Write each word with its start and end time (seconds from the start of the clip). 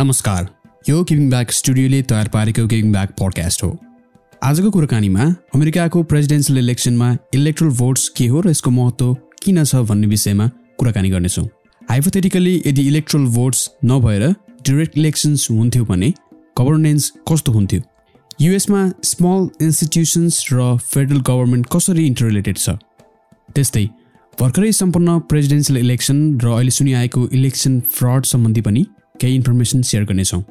नमस्कार। 0.00 0.46
यो 0.88 1.02
giving 1.04 1.28
back 1.30 1.50
स्टुडियोले 1.52 2.00
तयार 2.10 2.28
पारेको 2.34 2.66
गिभिङ 2.66 2.92
ब्याक 2.92 3.10
पोडकास्ट 3.18 3.62
हो। 3.62 3.68
आजको 4.42 4.70
कुराकानीमा 4.70 5.24
अमेरिकाको 5.54 6.02
प्रेसिडेन्सियल 6.02 6.58
इलेक्सनमा 6.58 7.08
इलेक्ट्रल 7.34 7.70
भोट्स 7.80 8.08
के 8.16 8.26
हो 8.26 8.40
र 8.40 8.50
यसको 8.50 8.70
महत्त्व 8.70 9.12
किन 9.42 9.64
छ 9.64 9.82
भन्ने 9.90 10.06
विषयमा 10.06 10.46
कुराकानी 10.78 11.10
गर्नेछौँ। 11.10 11.44
हाइपोथेटिकली 11.82 12.54
यदि 12.66 12.86
इलेक्ट्रल 12.88 13.26
भोट्स 13.34 13.68
नभएर 13.84 14.24
डिरेक्ट 14.68 14.96
इलेक्सन्स 14.98 15.50
हुन्थ्यो 15.50 15.84
भने 15.84 16.08
गभर्नेन्स 16.56 17.10
कस्तो 17.28 17.52
हुन्थ्यो? 17.52 17.80
युएसमा 18.40 18.80
स्मल 19.04 19.48
इन्स्टिट्युसन्स 19.66 20.38
र 20.52 20.76
फेडरल 20.94 21.20
गभर्मेन्ट 21.28 21.66
कसरी 21.72 22.06
इन्टररिलेटेड 22.06 22.56
छ? 22.56 22.70
त्यस्तै 23.54 23.84
भर्खरै 24.38 24.72
सम्पन्न 24.80 25.18
प्रेसिडेन्सियल 25.28 25.78
इलेक्सन 25.78 26.24
र 26.40 26.56
अहिले 26.56 26.74
सुनिआएको 26.78 27.26
इलेक्सन 27.40 27.78
फ्रड 27.98 28.32
सम्बन्धी 28.32 28.60
पनि 28.70 28.86
केही 29.20 29.34
इन्फर्मेसन 29.34 29.82
सेयर 29.82 30.04
गर्नेछौँ। 30.04 30.42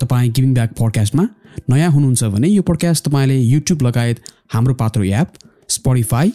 तपाईँ 0.00 0.30
गिभिङ 0.32 0.52
ब्याक 0.54 0.72
पडकास्टमा 0.78 1.24
नयाँ 1.70 1.90
हुनुहुन्छ 1.92 2.24
भने 2.34 2.48
यो 2.48 2.62
पडकास्ट 2.62 3.04
तपाईँले 3.08 3.36
युट्युब 3.38 3.82
लगायत 3.86 4.20
हाम्रो 4.52 4.74
Patro 4.74 5.04
app 5.04 5.28
Spotify 5.68 6.28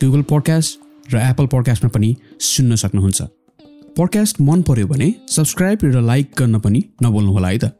Google 0.00 0.22
podcast 0.30 1.14
र 1.14 1.18
एप्पल 1.30 1.46
पडकास्टमा 1.54 1.90
पनि 1.94 2.14
सुन्न 2.40 2.74
सक्नुहुन्छ। 2.82 3.22
पडकास्ट 3.98 4.40
मन 4.40 4.62
पर्यो 4.62 4.86
भने 4.86 5.14
सब्सक्राइब 5.28 5.78
र 5.84 6.00
लाइक 6.02 6.30
गर्न 6.38 6.58
पनि 6.58 6.82
नबोल्नुहोला 7.02 7.48
है 7.48 7.58
त। 7.58 7.72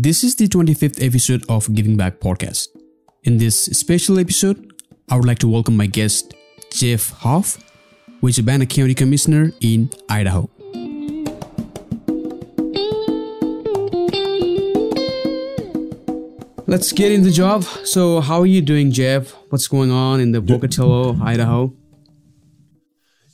This 0.00 0.24
is 0.24 0.36
the 0.42 0.48
twenty 0.50 0.74
fifth 0.74 1.02
episode 1.02 1.40
of 1.50 1.70
giving 1.70 1.96
back 1.96 2.18
podcast 2.24 2.78
in 3.24 3.38
this 3.38 3.64
special 3.80 4.20
episode 4.20 4.56
I 5.12 5.18
would 5.18 5.26
like 5.26 5.38
to 5.40 5.52
welcome 5.54 5.76
my 5.78 5.88
guest 6.00 6.34
Jeff 6.80 7.10
Huff 7.26 7.58
which 8.24 8.40
a 8.40 8.42
county 8.76 8.94
commissioner 8.94 9.50
in 9.62 9.88
Idaho. 10.12 10.59
Let's 16.70 16.92
get 16.92 17.10
in 17.10 17.24
the 17.24 17.32
job. 17.32 17.64
So, 17.64 18.20
how 18.20 18.38
are 18.38 18.46
you 18.46 18.62
doing, 18.62 18.92
Jeff? 18.92 19.32
What's 19.48 19.66
going 19.66 19.90
on 19.90 20.20
in 20.20 20.30
the 20.30 20.40
Pocatello, 20.40 21.18
Idaho? 21.20 21.74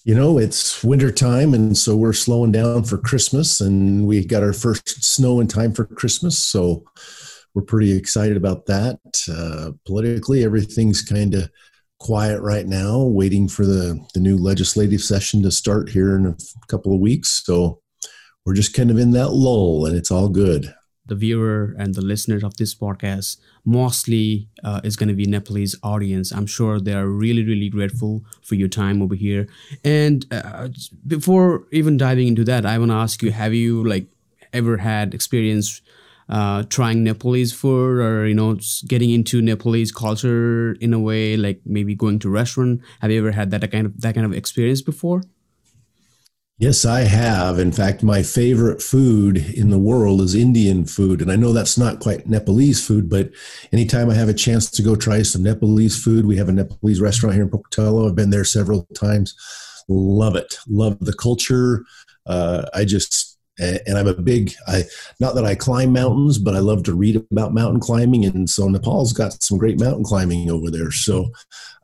You 0.05 0.15
know, 0.15 0.39
it's 0.39 0.83
winter 0.83 1.13
time, 1.13 1.53
and 1.53 1.77
so 1.77 1.97
we're 1.97 2.15
slowing 2.15 2.51
down 2.51 2.85
for 2.85 2.97
Christmas, 2.97 3.61
and 3.61 4.07
we 4.07 4.25
got 4.25 4.43
our 4.43 4.55
first 4.55 5.05
snow 5.05 5.39
in 5.39 5.49
time 5.49 5.75
for 5.75 5.85
Christmas. 5.85 6.39
So, 6.39 6.85
we're 7.55 7.61
pretty 7.61 7.95
excited 7.95 8.39
about 8.39 8.65
that. 8.67 9.01
Uh, 9.31 9.73
politically, 9.85 10.43
everything's 10.43 11.03
kind 11.03 11.35
of 11.35 11.51
quiet 11.99 12.41
right 12.41 12.67
now, 12.67 13.03
waiting 13.03 13.49
for 13.49 13.67
the, 13.67 14.03
the 14.15 14.21
new 14.21 14.39
legislative 14.39 15.03
session 15.03 15.43
to 15.43 15.51
start 15.51 15.91
here 15.91 16.17
in 16.17 16.25
a 16.25 16.37
couple 16.69 16.95
of 16.95 17.01
weeks. 17.01 17.45
So, 17.45 17.83
we're 18.47 18.55
just 18.55 18.73
kind 18.73 18.91
of 18.91 18.97
in 18.97 19.11
that 19.11 19.33
lull, 19.33 19.85
and 19.85 19.95
it's 19.95 20.11
all 20.11 20.31
good 20.31 20.73
the 21.07 21.15
viewer 21.15 21.75
and 21.79 21.95
the 21.95 22.01
listeners 22.03 22.43
of 22.43 22.57
this 22.57 22.75
podcast 22.75 23.39
mostly 23.65 24.49
uh, 24.65 24.81
is 24.85 24.97
going 24.97 25.09
to 25.09 25.15
be 25.15 25.27
Nepalese 25.27 25.77
audience. 25.83 26.33
I'm 26.33 26.47
sure 26.47 26.81
they 26.81 26.95
are 26.95 27.09
really, 27.09 27.45
really 27.45 27.69
grateful 27.69 28.25
for 28.43 28.55
your 28.55 28.69
time 28.69 29.03
over 29.03 29.15
here. 29.15 29.49
And 29.85 30.27
uh, 30.31 30.69
before 31.07 31.67
even 31.73 31.97
diving 31.97 32.29
into 32.29 32.45
that, 32.45 32.67
I 32.67 32.79
want 32.79 32.91
to 32.91 32.97
ask 32.97 33.23
you: 33.23 33.31
Have 33.33 33.55
you 33.55 33.85
like 33.85 34.07
ever 34.53 34.79
had 34.79 35.15
experience 35.15 35.81
uh, 36.29 36.65
trying 36.69 37.05
Nepalese 37.05 37.53
food, 37.53 38.01
or 38.01 38.27
you 38.27 38.35
know, 38.35 38.59
getting 38.87 39.11
into 39.11 39.41
Nepalese 39.41 39.93
culture 39.93 40.73
in 40.81 40.93
a 40.93 40.99
way, 40.99 41.37
like 41.37 41.61
maybe 41.65 41.95
going 41.95 42.19
to 42.21 42.31
restaurant? 42.31 42.81
Have 43.01 43.11
you 43.11 43.19
ever 43.19 43.33
had 43.33 43.51
that 43.53 43.71
kind 43.71 43.87
of 43.87 44.01
that 44.01 44.15
kind 44.15 44.27
of 44.27 44.33
experience 44.33 44.83
before? 44.83 45.23
Yes, 46.59 46.87
I 46.87 47.03
have. 47.03 47.59
In 47.59 47.71
fact, 47.71 48.03
my 48.03 48.23
favorite 48.23 48.81
food 48.81 49.37
in 49.37 49.69
the 49.69 49.79
world 49.79 50.23
is 50.23 50.35
Indian 50.35 50.87
food. 50.87 51.21
And 51.21 51.31
I 51.31 51.37
know 51.37 51.53
that's 51.53 51.77
not 51.77 52.01
quite 52.01 52.27
Nepalese 52.27 52.85
food, 52.85 53.11
but 53.11 53.31
anytime 53.73 54.09
I 54.09 54.15
have 54.15 54.31
a 54.31 54.35
chance 54.35 54.71
to 54.71 54.83
go 54.83 54.97
try 54.97 55.21
some 55.21 55.43
Nepalese 55.43 56.03
food, 56.03 56.25
we 56.25 56.39
have 56.39 56.49
a 56.49 56.53
Nepalese 56.53 57.01
restaurant 57.01 57.35
here 57.35 57.45
in 57.45 57.51
Pocatello. 57.51 58.09
I've 58.09 58.17
been 58.17 58.31
there 58.31 58.45
several 58.45 58.87
times. 58.95 59.35
Love 59.89 60.35
it. 60.35 60.57
Love 60.67 60.99
the 61.01 61.13
culture. 61.13 61.85
Uh, 62.25 62.65
I 62.73 62.87
just 62.87 63.37
and 63.59 63.97
I'm 63.97 64.07
a 64.07 64.15
big 64.15 64.53
I 64.67 64.85
not 65.21 65.35
that 65.35 65.45
I 65.45 65.55
climb 65.55 65.93
mountains, 65.93 66.39
but 66.39 66.55
I 66.55 66.59
love 66.59 66.83
to 66.85 66.95
read 66.95 67.17
about 67.31 67.55
mountain 67.55 67.81
climbing, 67.81 68.25
and 68.25 68.51
so 68.51 68.69
Nepal's 68.69 69.15
got 69.15 69.43
some 69.43 69.57
great 69.57 69.81
mountain 69.81 70.05
climbing 70.05 70.51
over 70.51 70.71
there. 70.71 70.91
So 70.91 71.31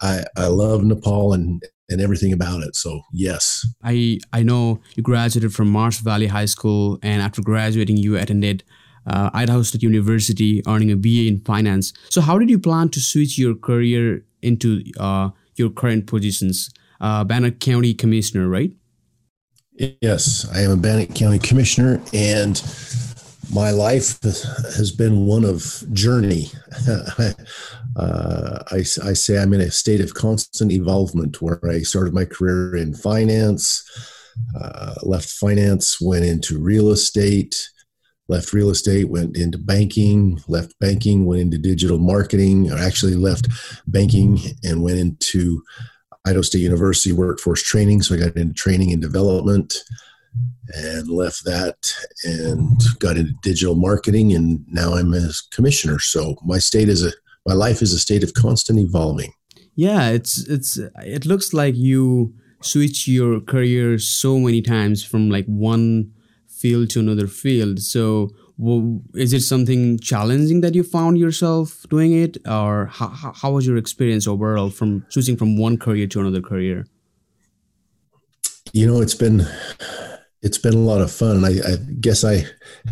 I 0.03 0.25
I 0.37 0.49
love 0.49 0.84
Nepal 0.84 1.32
and 1.32 1.62
and 1.92 2.00
everything 2.00 2.32
about 2.32 2.62
it. 2.62 2.75
So 2.75 3.03
yes, 3.12 3.66
I 3.82 4.19
I 4.32 4.42
know 4.42 4.80
you 4.97 5.03
graduated 5.03 5.54
from 5.54 5.70
Marsh 5.70 5.98
Valley 6.00 6.26
High 6.26 6.47
School, 6.47 6.98
and 7.03 7.22
after 7.22 7.42
graduating, 7.42 7.98
you 7.98 8.16
attended 8.16 8.64
uh, 9.06 9.30
Idaho 9.34 9.62
State 9.62 9.82
University, 9.82 10.62
earning 10.66 10.91
a 10.91 10.97
BA 10.97 11.26
in 11.26 11.41
finance. 11.41 11.92
So 12.08 12.20
how 12.20 12.38
did 12.38 12.50
you 12.50 12.58
plan 12.58 12.88
to 12.91 13.00
switch 13.00 13.38
your 13.38 13.54
career 13.54 14.25
into 14.41 14.82
uh, 14.98 15.31
your 15.56 15.70
current 15.70 16.06
positions? 16.06 16.70
Uh, 17.00 17.25
Bannock 17.25 17.58
County 17.58 17.94
Commissioner, 17.94 18.48
right? 18.48 18.72
Yes, 20.00 20.47
I 20.54 20.60
am 20.60 20.70
a 20.70 20.76
Bannock 20.76 21.14
County 21.14 21.38
Commissioner, 21.38 22.00
and 22.12 22.62
my 23.52 23.70
life 23.70 24.20
has 24.22 24.90
been 24.90 25.26
one 25.26 25.44
of 25.44 25.84
journey. 25.92 26.46
uh, 27.96 28.58
I, 28.70 28.76
I, 28.76 29.12
say 29.12 29.38
I'm 29.38 29.52
in 29.52 29.60
a 29.60 29.70
state 29.70 30.00
of 30.00 30.14
constant 30.14 30.72
evolvement 30.72 31.42
where 31.42 31.60
I 31.68 31.80
started 31.80 32.14
my 32.14 32.24
career 32.24 32.76
in 32.76 32.94
finance, 32.94 33.84
uh, 34.58 34.94
left 35.02 35.28
finance, 35.28 36.00
went 36.00 36.24
into 36.24 36.58
real 36.58 36.90
estate, 36.90 37.68
left 38.28 38.54
real 38.54 38.70
estate, 38.70 39.10
went 39.10 39.36
into 39.36 39.58
banking, 39.58 40.40
left 40.48 40.78
banking, 40.78 41.26
went 41.26 41.42
into 41.42 41.58
digital 41.58 41.98
marketing, 41.98 42.72
or 42.72 42.78
actually 42.78 43.14
left 43.14 43.48
banking 43.86 44.38
and 44.64 44.82
went 44.82 44.98
into 44.98 45.62
Idaho 46.24 46.42
State 46.42 46.60
University 46.60 47.12
workforce 47.12 47.62
training. 47.62 48.00
So 48.02 48.14
I 48.14 48.19
got 48.19 48.36
into 48.36 48.54
training 48.54 48.92
and 48.92 49.02
development 49.02 49.74
and 50.75 51.09
left 51.09 51.44
that 51.44 51.93
and 52.25 52.81
got 52.98 53.16
into 53.16 53.34
digital 53.43 53.75
marketing 53.75 54.32
and 54.32 54.65
now 54.69 54.94
I'm 54.94 55.12
a 55.15 55.31
commissioner. 55.50 55.98
So 55.98 56.37
my 56.44 56.59
state 56.59 56.88
is 56.88 57.04
a 57.04 57.12
my 57.44 57.54
life 57.54 57.82
is 57.82 57.93
a 57.93 57.98
state 57.98 58.22
of 58.22 58.34
constant 58.34 58.78
evolving. 58.78 59.32
Yeah, 59.75 60.10
it's 60.10 60.48
it's 60.48 60.78
it 61.03 61.26
looks 61.26 61.53
like 61.53 61.75
you 61.76 62.34
switch 62.60 63.09
your 63.09 63.41
career 63.41 63.98
so 63.98 64.38
many 64.38 64.62
times 64.62 65.04
from 65.04 65.28
like 65.31 65.47
one 65.47 66.12
field 66.49 66.91
to 66.91 67.00
another 67.00 67.26
field. 67.26 67.81
So 67.81 68.31
is 69.14 69.32
it 69.32 69.41
something 69.41 69.99
challenging 69.99 70.60
that 70.60 70.75
you 70.75 70.82
found 70.82 71.19
yourself 71.19 71.84
doing 71.91 72.12
it 72.12 72.37
or 72.47 72.87
how, 72.87 73.09
how 73.09 73.50
was 73.53 73.66
your 73.66 73.76
experience 73.76 74.26
overall 74.26 74.70
from 74.70 75.04
switching 75.09 75.37
from 75.37 75.56
one 75.56 75.76
career 75.78 76.06
to 76.06 76.20
another 76.20 76.41
career 76.41 76.87
you 78.72 78.87
know 78.87 79.00
it's 79.00 79.14
been 79.14 79.47
it's 80.42 80.58
been 80.58 80.75
a 80.75 80.78
lot 80.78 81.00
of 81.00 81.12
fun. 81.12 81.44
I, 81.44 81.58
I, 81.60 81.76
guess 82.00 82.25
I 82.25 82.44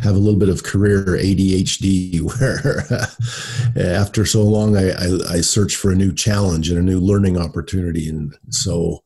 have 0.03 0.15
a 0.15 0.19
little 0.19 0.39
bit 0.39 0.49
of 0.49 0.63
career 0.63 1.05
ADHD 1.05 2.21
where 2.41 2.85
uh, 2.91 3.97
after 3.99 4.25
so 4.25 4.43
long, 4.43 4.77
I, 4.77 4.91
I, 4.91 5.37
I, 5.37 5.41
search 5.41 5.75
for 5.75 5.91
a 5.91 5.97
new 5.97 6.13
challenge 6.13 6.71
and 6.71 6.79
a 6.79 6.83
new 6.83 7.01
learning 7.01 7.37
opportunity. 7.37 8.09
And 8.09 8.37
so, 8.51 9.03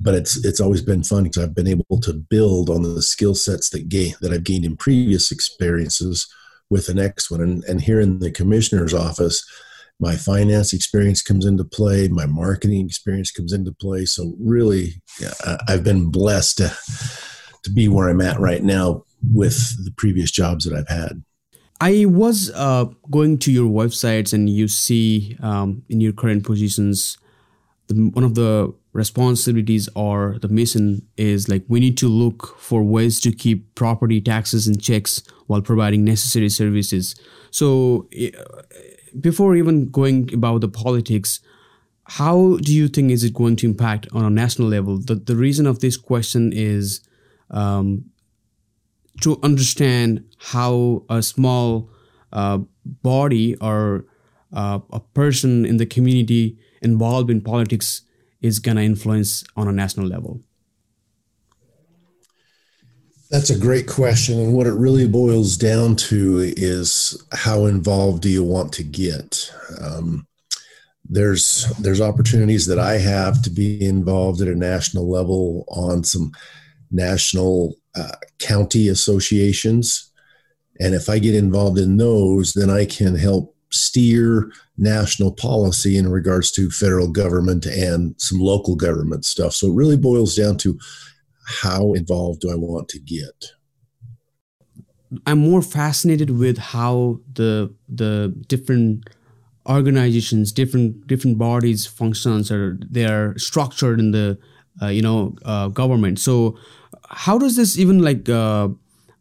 but 0.00 0.14
it's, 0.14 0.44
it's 0.44 0.60
always 0.60 0.82
been 0.82 1.04
fun 1.04 1.24
because 1.24 1.42
I've 1.42 1.54
been 1.54 1.68
able 1.68 2.00
to 2.00 2.12
build 2.12 2.70
on 2.70 2.82
the 2.82 3.00
skill 3.02 3.36
sets 3.36 3.70
that 3.70 3.88
gain, 3.88 4.14
that 4.20 4.32
I've 4.32 4.44
gained 4.44 4.64
in 4.64 4.76
previous 4.76 5.30
experiences 5.30 6.26
with 6.68 6.86
the 6.86 6.94
next 6.94 7.30
one. 7.30 7.40
And, 7.40 7.62
and 7.64 7.80
here 7.80 8.00
in 8.00 8.18
the 8.18 8.32
commissioner's 8.32 8.94
office, 8.94 9.44
my 9.98 10.14
finance 10.14 10.72
experience 10.72 11.22
comes 11.22 11.46
into 11.46 11.64
play, 11.64 12.08
my 12.08 12.26
marketing 12.26 12.84
experience 12.84 13.30
comes 13.30 13.52
into 13.52 13.72
play. 13.72 14.04
So 14.04 14.34
really, 14.38 15.00
uh, 15.44 15.56
I've 15.68 15.84
been 15.84 16.10
blessed 16.10 16.58
to, 16.58 16.76
to 17.66 17.72
be 17.72 17.88
where 17.88 18.08
I'm 18.08 18.20
at 18.20 18.40
right 18.40 18.62
now 18.62 19.04
with 19.32 19.84
the 19.84 19.90
previous 19.90 20.30
jobs 20.30 20.64
that 20.64 20.74
I've 20.74 20.88
had. 20.88 21.22
I 21.80 22.06
was 22.06 22.50
uh, 22.54 22.86
going 23.10 23.38
to 23.38 23.52
your 23.52 23.68
websites 23.68 24.32
and 24.32 24.48
you 24.48 24.66
see 24.66 25.36
um, 25.42 25.82
in 25.88 26.00
your 26.00 26.12
current 26.12 26.44
positions, 26.44 27.18
the, 27.88 27.94
one 28.14 28.24
of 28.24 28.34
the 28.34 28.72
responsibilities 28.92 29.88
or 29.94 30.38
the 30.40 30.48
mission 30.48 31.02
is 31.18 31.50
like 31.50 31.64
we 31.68 31.80
need 31.80 31.98
to 31.98 32.08
look 32.08 32.56
for 32.58 32.82
ways 32.82 33.20
to 33.20 33.30
keep 33.30 33.74
property 33.74 34.20
taxes 34.22 34.66
in 34.66 34.78
checks 34.78 35.22
while 35.48 35.60
providing 35.60 36.02
necessary 36.02 36.48
services. 36.48 37.14
So, 37.50 38.08
before 39.20 39.54
even 39.54 39.90
going 39.90 40.32
about 40.32 40.62
the 40.62 40.68
politics, 40.68 41.40
how 42.04 42.56
do 42.62 42.74
you 42.74 42.88
think 42.88 43.10
is 43.10 43.22
it 43.22 43.34
going 43.34 43.56
to 43.56 43.66
impact 43.66 44.06
on 44.12 44.24
a 44.24 44.30
national 44.30 44.68
level? 44.68 44.98
The 44.98 45.16
the 45.16 45.36
reason 45.36 45.66
of 45.66 45.80
this 45.80 45.98
question 45.98 46.52
is 46.54 47.05
um, 47.50 48.04
to 49.20 49.38
understand 49.42 50.24
how 50.38 51.04
a 51.08 51.22
small 51.22 51.90
uh, 52.32 52.58
body 52.84 53.56
or 53.56 54.04
uh, 54.52 54.78
a 54.92 55.00
person 55.00 55.64
in 55.64 55.76
the 55.76 55.86
community 55.86 56.58
involved 56.82 57.30
in 57.30 57.40
politics 57.40 58.02
is 58.40 58.58
going 58.58 58.76
to 58.76 58.82
influence 58.82 59.44
on 59.56 59.68
a 59.68 59.72
national 59.72 60.06
level. 60.06 60.40
That's 63.30 63.50
a 63.50 63.58
great 63.58 63.88
question. 63.88 64.38
And 64.38 64.54
what 64.54 64.68
it 64.68 64.74
really 64.74 65.08
boils 65.08 65.56
down 65.56 65.96
to 65.96 66.52
is 66.56 67.20
how 67.32 67.66
involved 67.66 68.22
do 68.22 68.28
you 68.28 68.44
want 68.44 68.72
to 68.74 68.84
get? 68.84 69.50
Um, 69.80 70.26
there's 71.08 71.66
there's 71.80 72.00
opportunities 72.00 72.66
that 72.66 72.78
I 72.78 72.98
have 72.98 73.42
to 73.42 73.50
be 73.50 73.84
involved 73.84 74.40
at 74.40 74.48
a 74.48 74.54
national 74.54 75.08
level 75.08 75.64
on 75.68 76.04
some 76.04 76.32
national 76.90 77.76
uh, 77.94 78.12
county 78.38 78.88
associations, 78.88 80.10
and 80.78 80.94
if 80.94 81.08
I 81.08 81.18
get 81.18 81.34
involved 81.34 81.78
in 81.78 81.96
those, 81.96 82.52
then 82.52 82.70
I 82.70 82.84
can 82.84 83.14
help 83.14 83.54
steer 83.70 84.50
national 84.78 85.32
policy 85.32 85.96
in 85.96 86.08
regards 86.08 86.50
to 86.52 86.70
federal 86.70 87.08
government 87.08 87.66
and 87.66 88.14
some 88.18 88.38
local 88.38 88.76
government 88.76 89.24
stuff. 89.24 89.54
So 89.54 89.68
it 89.68 89.74
really 89.74 89.96
boils 89.96 90.34
down 90.34 90.58
to 90.58 90.78
how 91.46 91.92
involved 91.92 92.40
do 92.40 92.50
I 92.50 92.54
want 92.54 92.88
to 92.90 92.98
get. 92.98 93.52
I'm 95.24 95.38
more 95.38 95.62
fascinated 95.62 96.30
with 96.30 96.58
how 96.58 97.20
the 97.32 97.74
the 97.88 98.34
different 98.48 99.08
organizations, 99.68 100.52
different 100.52 101.06
different 101.06 101.38
bodies, 101.38 101.86
functions 101.86 102.50
are 102.50 102.78
they 102.90 103.04
are 103.04 103.38
structured 103.38 104.00
in 104.00 104.10
the 104.10 104.38
you 104.82 105.02
know 105.02 105.34
uh, 105.44 105.68
government. 105.68 106.18
So 106.18 106.58
how 107.08 107.38
does 107.38 107.56
this 107.56 107.78
even 107.78 108.00
like 108.00 108.28
uh, 108.28 108.68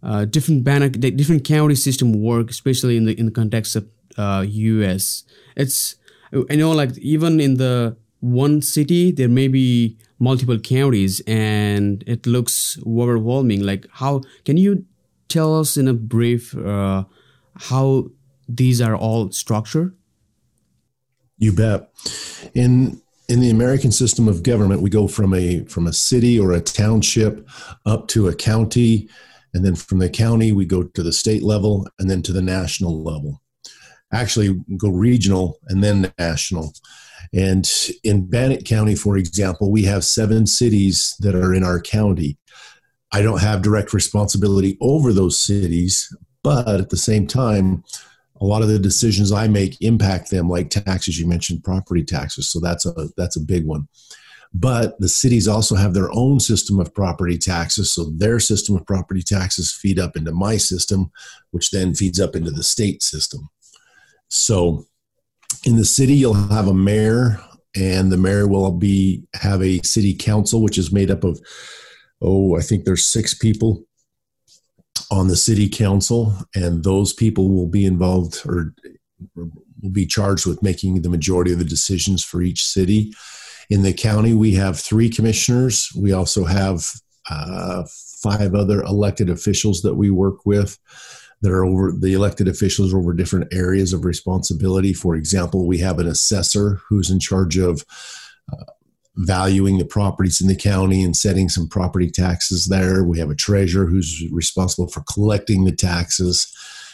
uh 0.04 0.26
different 0.26 0.64
Bannock, 0.64 0.94
different 0.94 1.44
county 1.44 1.76
system 1.76 2.22
work, 2.22 2.50
especially 2.50 2.98
in 2.98 3.06
the 3.06 3.14
in 3.20 3.26
the 3.26 3.32
context 3.32 3.76
of 3.76 3.88
U.S. 4.18 5.24
Uh, 5.26 5.62
it's 5.62 5.96
I 6.50 6.56
know 6.56 6.72
like 6.72 6.98
even 6.98 7.40
in 7.40 7.58
the 7.58 7.98
one 8.20 8.62
city 8.62 9.12
there 9.12 9.30
may 9.30 9.48
be 9.48 9.98
multiple 10.20 10.58
counties 10.60 11.22
and 11.28 12.04
it 12.08 12.26
looks 12.26 12.80
overwhelming. 12.86 13.64
Like 13.64 13.88
how 13.92 14.22
can 14.44 14.58
you 14.58 14.86
tell 15.28 15.60
us 15.60 15.78
in 15.78 15.88
a 15.88 15.94
brief 15.94 16.56
uh, 16.58 17.04
how 17.56 18.10
these 18.48 18.82
are 18.82 18.96
all 18.96 19.32
structured? 19.32 19.96
You 21.38 21.52
bet. 21.52 21.90
In 22.54 23.02
in 23.28 23.40
the 23.40 23.50
American 23.50 23.92
system 23.92 24.28
of 24.28 24.44
government, 24.44 24.82
we 24.82 24.90
go 24.90 25.08
from 25.08 25.34
a 25.34 25.64
from 25.66 25.88
a 25.88 25.94
city 25.94 26.40
or 26.40 26.52
a 26.52 26.62
township 26.62 27.48
up 27.86 28.08
to 28.10 28.28
a 28.28 28.36
county, 28.36 29.10
and 29.54 29.66
then 29.66 29.76
from 29.76 30.00
the 30.00 30.10
county 30.10 30.52
we 30.52 30.66
go 30.66 30.84
to 30.84 31.04
the 31.04 31.14
state 31.14 31.44
level, 31.44 31.88
and 32.00 32.10
then 32.10 32.22
to 32.24 32.34
the 32.34 32.42
national 32.42 33.04
level. 33.04 33.42
Actually, 34.14 34.56
go 34.78 34.90
regional 34.90 35.60
and 35.68 35.84
then 35.84 36.14
national. 36.20 36.74
And 37.34 37.70
in 38.04 38.30
Bannock 38.30 38.64
County, 38.66 38.96
for 38.96 39.18
example, 39.18 39.72
we 39.72 39.84
have 39.84 40.06
seven 40.06 40.46
cities 40.46 41.16
that 41.20 41.36
are 41.36 41.54
in 41.54 41.64
our 41.64 41.82
county. 41.82 42.38
I 43.12 43.22
don't 43.22 43.42
have 43.42 43.62
direct 43.62 43.94
responsibility 43.94 44.78
over 44.80 45.12
those 45.12 45.38
cities, 45.38 46.16
but 46.44 46.80
at 46.80 46.90
the 46.90 46.98
same 46.98 47.26
time, 47.28 47.84
a 48.42 48.46
lot 48.46 48.62
of 48.62 48.68
the 48.68 48.80
decisions 48.80 49.32
I 49.32 49.48
make 49.48 49.82
impact 49.82 50.30
them, 50.30 50.50
like 50.50 50.70
taxes. 50.70 51.20
You 51.20 51.28
mentioned 51.28 51.64
property 51.64 52.04
taxes, 52.04 52.50
so 52.50 52.60
that's 52.60 52.86
a 52.86 53.10
that's 53.18 53.38
a 53.38 53.42
big 53.42 53.66
one. 53.66 53.88
But 54.54 55.00
the 55.00 55.10
cities 55.10 55.48
also 55.48 55.76
have 55.76 55.94
their 55.94 56.10
own 56.14 56.40
system 56.40 56.80
of 56.80 56.94
property 56.94 57.38
taxes, 57.38 57.92
so 57.92 58.06
their 58.06 58.40
system 58.40 58.76
of 58.76 58.86
property 58.86 59.22
taxes 59.22 59.72
feed 59.72 60.00
up 60.00 60.16
into 60.16 60.32
my 60.32 60.58
system, 60.58 61.12
which 61.52 61.72
then 61.72 61.94
feeds 61.94 62.20
up 62.20 62.36
into 62.36 62.52
the 62.52 62.64
state 62.64 63.04
system. 63.04 63.50
So, 64.30 64.86
in 65.66 65.76
the 65.76 65.86
city, 65.86 66.14
you'll 66.14 66.34
have 66.34 66.68
a 66.68 66.74
mayor, 66.74 67.42
and 67.76 68.12
the 68.12 68.18
mayor 68.18 68.48
will 68.48 68.72
be 68.72 69.24
have 69.34 69.62
a 69.62 69.82
city 69.82 70.14
council, 70.14 70.62
which 70.62 70.78
is 70.78 70.92
made 70.92 71.12
up 71.12 71.24
of 71.24 71.40
oh, 72.22 72.58
I 72.58 72.62
think 72.62 72.86
there's 72.86 73.06
six 73.06 73.34
people 73.34 73.85
on 75.12 75.28
the 75.28 75.36
city 75.36 75.70
council, 75.70 76.34
and 76.56 76.84
those 76.84 77.14
people 77.14 77.50
will 77.50 77.68
be 77.68 77.86
involved 77.86 78.42
or, 78.46 78.74
will 79.36 79.92
be 79.92 80.06
charged 80.06 80.46
with 80.46 80.64
making 80.64 81.02
the 81.02 81.10
majority 81.10 81.54
of 81.54 81.60
the 81.60 81.66
decisions 81.66 82.24
for 82.24 82.42
each 82.42 82.66
city. 82.66 83.14
In 83.70 83.84
the 83.84 83.94
county, 83.94 84.34
we 84.34 84.54
have 84.54 84.80
three 84.80 85.10
commissioners. 85.10 85.92
We 85.96 86.12
also 86.12 86.46
have 86.46 86.92
uh, 87.30 87.84
five 88.22 88.54
other 88.56 88.82
elected 88.84 89.30
officials 89.30 89.82
that 89.82 89.96
we 89.96 90.10
work 90.10 90.46
with 90.46 90.78
that 91.42 91.52
are 91.52 91.66
over 91.66 91.92
the 91.92 92.14
elected 92.14 92.48
officials 92.48 92.94
over 92.94 93.14
different 93.14 93.54
areas 93.54 93.94
of 93.94 94.06
responsibility. 94.06 94.94
For 94.94 95.16
example, 95.16 95.68
we 95.68 95.80
have 95.80 96.00
an 96.00 96.08
assessor 96.08 96.80
who's 96.88 97.10
in 97.10 97.20
charge 97.20 97.58
of 97.58 97.86
uh, 98.52 98.64
valuing 99.18 99.78
the 99.78 99.86
properties 99.86 100.42
in 100.42 100.48
the 100.48 100.56
county 100.56 101.04
and 101.04 101.16
setting 101.16 101.50
some 101.50 101.68
property 101.68 102.10
taxes 102.10 102.66
there. 102.66 103.04
We 103.04 103.20
have 103.20 103.30
a 103.30 103.36
treasurer 103.36 103.86
who's 103.86 104.24
responsible 104.32 104.88
for 104.88 105.04
collecting 105.12 105.64
the 105.64 105.76
taxes. 105.76 106.52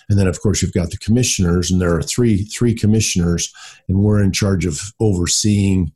And 0.10 0.20
then, 0.20 0.28
of 0.28 0.42
course, 0.42 0.62
you've 0.62 0.74
got 0.74 0.92
the 0.92 0.98
commissioners, 0.98 1.72
and 1.72 1.80
there 1.80 1.96
are 1.96 2.02
three 2.02 2.44
three 2.44 2.74
commissioners, 2.74 3.54
and 3.88 4.00
we're 4.00 4.22
in 4.22 4.32
charge 4.32 4.66
of 4.66 4.80
overseeing 5.00 5.92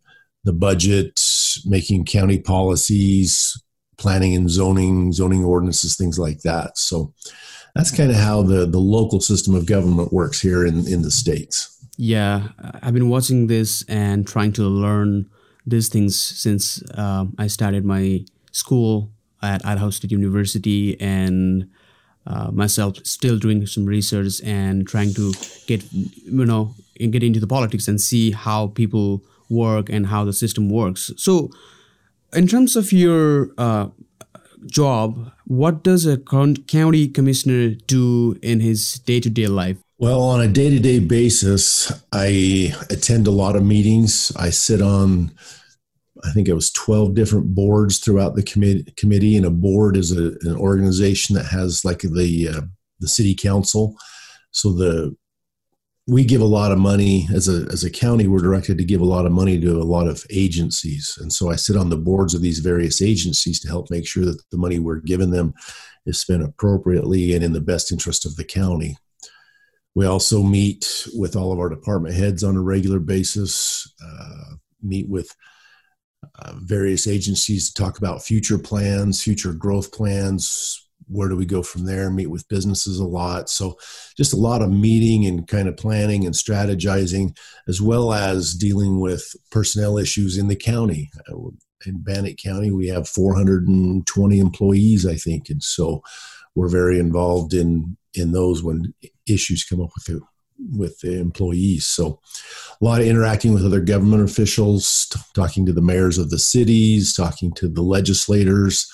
the 0.45 0.53
budget, 0.53 1.19
making 1.65 2.05
county 2.05 2.39
policies, 2.39 3.61
planning 3.97 4.35
and 4.35 4.49
zoning, 4.49 5.11
zoning 5.11 5.43
ordinances, 5.43 5.97
things 5.97 6.17
like 6.17 6.41
that. 6.41 6.77
So 6.77 7.13
that's 7.75 7.91
kind 7.91 8.09
of 8.09 8.15
how 8.15 8.41
the 8.41 8.65
the 8.65 8.79
local 8.79 9.19
system 9.19 9.53
of 9.53 9.65
government 9.65 10.13
works 10.13 10.39
here 10.39 10.65
in 10.65 10.87
in 10.87 11.01
the 11.01 11.11
states. 11.11 11.71
Yeah, 11.97 12.49
I've 12.81 12.93
been 12.93 13.09
watching 13.09 13.47
this 13.47 13.83
and 13.87 14.25
trying 14.27 14.53
to 14.53 14.63
learn 14.63 15.29
these 15.65 15.89
things 15.89 16.15
since 16.17 16.81
uh, 16.93 17.25
I 17.37 17.47
started 17.47 17.85
my 17.85 18.25
school 18.51 19.11
at 19.41 19.65
Idaho 19.65 19.89
State 19.89 20.11
University 20.11 20.99
and 20.99 21.69
uh, 22.27 22.49
myself 22.51 22.97
still 23.05 23.37
doing 23.37 23.65
some 23.67 23.85
research 23.85 24.41
and 24.43 24.87
trying 24.87 25.13
to 25.13 25.33
get 25.67 25.83
you 25.93 26.45
know 26.45 26.73
get 26.97 27.23
into 27.23 27.39
the 27.39 27.47
politics 27.47 27.87
and 27.87 27.99
see 27.99 28.31
how 28.31 28.67
people 28.67 29.21
work 29.49 29.89
and 29.89 30.07
how 30.07 30.23
the 30.25 30.33
system 30.33 30.69
works. 30.69 31.11
So, 31.17 31.51
in 32.33 32.47
terms 32.47 32.75
of 32.75 32.91
your 32.91 33.51
uh, 33.57 33.89
job, 34.65 35.31
what 35.45 35.83
does 35.83 36.05
a 36.05 36.17
county 36.17 37.07
commissioner 37.07 37.75
do 37.87 38.39
in 38.41 38.59
his 38.59 38.99
day 38.99 39.19
to 39.19 39.29
day 39.29 39.47
life? 39.47 39.77
Well, 39.97 40.21
on 40.21 40.41
a 40.41 40.47
day 40.47 40.69
to 40.69 40.79
day 40.79 40.99
basis, 40.99 41.89
I 42.11 42.75
attend 42.89 43.27
a 43.27 43.31
lot 43.31 43.55
of 43.55 43.63
meetings. 43.63 44.29
I 44.35 44.49
sit 44.49 44.81
on, 44.81 45.31
I 46.21 46.31
think 46.33 46.49
it 46.49 46.53
was 46.53 46.69
12 46.71 47.13
different 47.13 47.55
boards 47.55 47.99
throughout 47.99 48.35
the 48.35 48.43
committee. 48.43 48.91
committee 48.97 49.37
and 49.37 49.45
a 49.45 49.49
board 49.49 49.95
is 49.95 50.11
a, 50.11 50.33
an 50.41 50.57
organization 50.57 51.33
that 51.35 51.45
has 51.45 51.85
like 51.85 51.99
the, 51.99 52.49
uh, 52.49 52.61
the 52.99 53.07
city 53.07 53.33
council. 53.35 53.95
So 54.51 54.73
the 54.73 55.15
we 56.07 56.23
give 56.23 56.41
a 56.41 56.45
lot 56.45 56.71
of 56.71 56.77
money 56.77 57.27
as 57.33 57.47
a 57.47 57.65
as 57.71 57.83
a 57.83 57.89
county 57.89 58.27
we're 58.27 58.39
directed 58.39 58.77
to 58.77 58.83
give 58.83 59.01
a 59.01 59.05
lot 59.05 59.25
of 59.25 59.31
money 59.31 59.59
to 59.59 59.81
a 59.81 59.83
lot 59.83 60.07
of 60.07 60.23
agencies 60.29 61.17
and 61.19 61.33
so 61.33 61.49
i 61.49 61.55
sit 61.55 61.75
on 61.75 61.89
the 61.89 61.97
boards 61.97 62.35
of 62.35 62.43
these 62.43 62.59
various 62.59 63.01
agencies 63.01 63.59
to 63.59 63.67
help 63.67 63.89
make 63.89 64.05
sure 64.05 64.23
that 64.23 64.39
the 64.51 64.57
money 64.57 64.77
we're 64.77 64.99
giving 64.99 65.31
them 65.31 65.51
is 66.05 66.19
spent 66.19 66.43
appropriately 66.43 67.33
and 67.33 67.43
in 67.43 67.53
the 67.53 67.59
best 67.59 67.91
interest 67.91 68.23
of 68.23 68.35
the 68.35 68.43
county 68.43 68.95
we 69.95 70.05
also 70.05 70.43
meet 70.43 71.07
with 71.15 71.35
all 71.35 71.51
of 71.51 71.59
our 71.59 71.69
department 71.69 72.15
heads 72.15 72.43
on 72.43 72.55
a 72.55 72.61
regular 72.61 72.99
basis 72.99 73.91
uh, 74.05 74.55
meet 74.83 75.07
with 75.09 75.35
uh, 76.39 76.53
various 76.57 77.07
agencies 77.07 77.71
to 77.71 77.81
talk 77.81 77.97
about 77.97 78.23
future 78.23 78.57
plans 78.57 79.23
future 79.23 79.53
growth 79.53 79.91
plans 79.91 80.85
where 81.07 81.29
do 81.29 81.35
we 81.35 81.45
go 81.45 81.61
from 81.61 81.85
there 81.85 82.09
meet 82.09 82.27
with 82.27 82.47
businesses 82.47 82.99
a 82.99 83.05
lot. 83.05 83.49
So 83.49 83.77
just 84.17 84.33
a 84.33 84.37
lot 84.37 84.61
of 84.61 84.71
meeting 84.71 85.25
and 85.25 85.47
kind 85.47 85.67
of 85.67 85.77
planning 85.77 86.25
and 86.25 86.33
strategizing 86.33 87.37
as 87.67 87.81
well 87.81 88.13
as 88.13 88.53
dealing 88.53 88.99
with 88.99 89.35
personnel 89.51 89.97
issues 89.97 90.37
in 90.37 90.47
the 90.47 90.55
county. 90.55 91.11
Uh, 91.29 91.49
in 91.85 92.01
bannock 92.01 92.37
county 92.37 92.71
we 92.71 92.87
have 92.87 93.07
420 93.07 94.39
employees 94.39 95.05
i 95.05 95.13
think 95.13 95.49
and 95.49 95.61
so 95.61 96.01
we're 96.55 96.69
very 96.69 96.97
involved 96.97 97.53
in 97.53 97.95
in 98.15 98.31
those 98.31 98.63
when 98.63 98.93
issues 99.27 99.63
come 99.63 99.81
up 99.81 99.91
with 99.95 100.05
the 100.05 100.21
with 100.77 100.97
the 101.01 101.19
employees 101.19 101.85
so 101.85 102.17
a 102.79 102.85
lot 102.85 103.01
of 103.01 103.07
interacting 103.07 103.53
with 103.53 103.65
other 103.65 103.81
government 103.81 104.23
officials 104.23 105.13
talking 105.33 105.65
to 105.65 105.73
the 105.73 105.81
mayors 105.81 106.17
of 106.17 106.29
the 106.29 106.39
cities 106.39 107.13
talking 107.13 107.51
to 107.51 107.67
the 107.67 107.81
legislators 107.81 108.89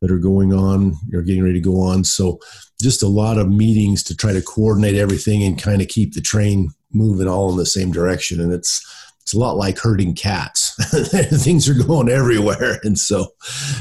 that 0.00 0.10
are 0.10 0.18
going 0.18 0.52
on 0.52 0.94
or 1.12 1.22
getting 1.22 1.42
ready 1.42 1.54
to 1.54 1.60
go 1.60 1.80
on. 1.80 2.04
So 2.04 2.38
just 2.80 3.02
a 3.02 3.08
lot 3.08 3.38
of 3.38 3.50
meetings 3.50 4.02
to 4.04 4.16
try 4.16 4.32
to 4.32 4.42
coordinate 4.42 4.96
everything 4.96 5.42
and 5.42 5.60
kind 5.60 5.80
of 5.80 5.88
keep 5.88 6.14
the 6.14 6.20
train 6.20 6.70
moving 6.92 7.28
all 7.28 7.50
in 7.50 7.56
the 7.56 7.66
same 7.66 7.92
direction. 7.92 8.40
And 8.40 8.52
it's 8.52 8.84
it's 9.22 9.34
a 9.34 9.38
lot 9.38 9.56
like 9.56 9.78
herding 9.78 10.14
cats. 10.14 10.74
Things 11.42 11.68
are 11.68 11.74
going 11.74 12.08
everywhere, 12.08 12.78
and 12.84 12.96
so 12.96 13.26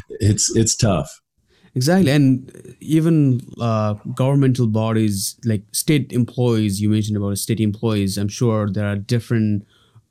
it's 0.09 0.55
it's 0.55 0.75
tough. 0.75 1.21
Exactly, 1.75 2.09
and 2.09 2.75
even 2.79 3.41
uh, 3.59 3.95
governmental 4.13 4.65
bodies 4.67 5.37
like 5.43 5.63
state 5.73 6.13
employees. 6.13 6.81
You 6.81 6.89
mentioned 6.89 7.17
about 7.17 7.37
state 7.37 7.59
employees. 7.59 8.17
I'm 8.17 8.29
sure 8.29 8.69
there 8.69 8.87
are 8.87 8.95
different 8.95 9.65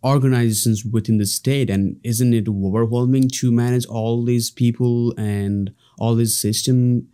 organizations 0.04 0.85
within 0.85 1.16
the 1.16 1.25
state, 1.25 1.71
and 1.71 1.99
isn't 2.04 2.35
it 2.35 2.49
overwhelming 2.49 3.28
to 3.28 3.50
manage 3.50 3.87
all 3.87 4.23
these 4.23 4.50
people 4.50 5.14
and 5.18 5.73
all 5.99 6.14
this 6.14 6.38
system 6.38 7.09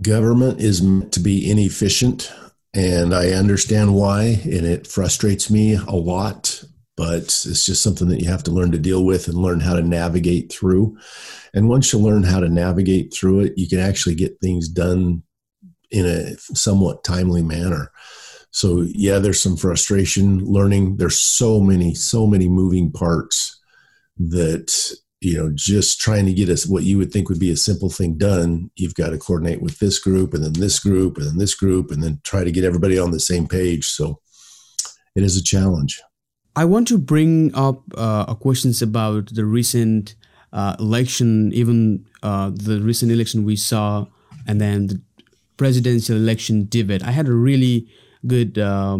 government 0.00 0.60
is 0.60 0.80
meant 0.80 1.12
to 1.12 1.20
be 1.20 1.50
inefficient, 1.50 2.32
and 2.74 3.14
I 3.14 3.30
understand 3.30 3.94
why, 3.94 4.40
and 4.44 4.64
it 4.64 4.86
frustrates 4.86 5.50
me 5.50 5.74
a 5.74 5.96
lot. 5.96 6.64
But 6.98 7.22
it's 7.22 7.64
just 7.64 7.80
something 7.80 8.08
that 8.08 8.20
you 8.20 8.28
have 8.28 8.42
to 8.42 8.50
learn 8.50 8.72
to 8.72 8.78
deal 8.78 9.04
with 9.04 9.28
and 9.28 9.38
learn 9.38 9.60
how 9.60 9.76
to 9.76 9.82
navigate 9.82 10.52
through. 10.52 10.98
And 11.54 11.68
once 11.68 11.92
you 11.92 12.00
learn 12.00 12.24
how 12.24 12.40
to 12.40 12.48
navigate 12.48 13.14
through 13.14 13.40
it, 13.40 13.52
you 13.56 13.68
can 13.68 13.78
actually 13.78 14.16
get 14.16 14.40
things 14.40 14.68
done 14.68 15.22
in 15.92 16.04
a 16.04 16.36
somewhat 16.36 17.04
timely 17.04 17.42
manner. 17.42 17.92
So 18.50 18.84
yeah, 18.88 19.20
there's 19.20 19.40
some 19.40 19.56
frustration 19.56 20.44
learning. 20.44 20.96
There's 20.96 21.16
so 21.16 21.60
many, 21.60 21.94
so 21.94 22.26
many 22.26 22.48
moving 22.48 22.90
parts 22.90 23.60
that 24.18 24.92
you 25.20 25.36
know 25.36 25.52
just 25.54 26.00
trying 26.00 26.26
to 26.26 26.32
get 26.32 26.48
us 26.48 26.66
what 26.66 26.82
you 26.82 26.98
would 26.98 27.12
think 27.12 27.28
would 27.28 27.38
be 27.38 27.52
a 27.52 27.56
simple 27.56 27.90
thing 27.90 28.18
done 28.18 28.70
you've 28.76 28.94
got 28.94 29.10
to 29.10 29.18
coordinate 29.18 29.62
with 29.62 29.78
this 29.78 29.98
group 29.98 30.34
and 30.34 30.44
then 30.44 30.52
this 30.54 30.78
group 30.78 31.16
and 31.16 31.26
then 31.26 31.38
this 31.38 31.54
group 31.54 31.90
and 31.90 32.02
then 32.02 32.20
try 32.24 32.42
to 32.42 32.50
get 32.50 32.64
everybody 32.64 32.98
on 32.98 33.10
the 33.12 33.20
same 33.20 33.46
page 33.46 33.86
so 33.86 34.20
it 35.14 35.22
is 35.22 35.36
a 35.36 35.42
challenge 35.42 36.00
i 36.58 36.64
want 36.64 36.86
to 36.88 36.98
bring 36.98 37.54
up 37.54 37.82
uh, 37.96 38.34
questions 38.34 38.82
about 38.82 39.34
the 39.34 39.44
recent 39.44 40.14
uh, 40.52 40.74
election 40.78 41.52
even 41.52 42.04
uh, 42.22 42.50
the 42.52 42.80
recent 42.80 43.10
election 43.12 43.44
we 43.44 43.56
saw 43.56 44.06
and 44.46 44.60
then 44.60 44.86
the 44.86 45.00
presidential 45.56 46.16
election 46.16 46.66
debate 46.68 47.02
i 47.02 47.10
had 47.10 47.28
a 47.28 47.32
really 47.48 47.86
good 48.26 48.58
uh, 48.58 48.98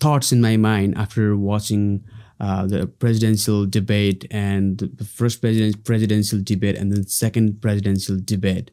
thoughts 0.00 0.32
in 0.32 0.40
my 0.40 0.56
mind 0.56 0.96
after 0.96 1.36
watching 1.36 2.04
uh, 2.40 2.66
the 2.66 2.86
presidential 2.86 3.66
debate 3.66 4.24
and 4.30 4.78
the 4.78 5.04
first 5.04 5.40
president, 5.40 5.84
presidential 5.84 6.40
debate 6.40 6.76
and 6.76 6.92
the 6.92 7.02
second 7.08 7.60
presidential 7.60 8.16
debate. 8.22 8.70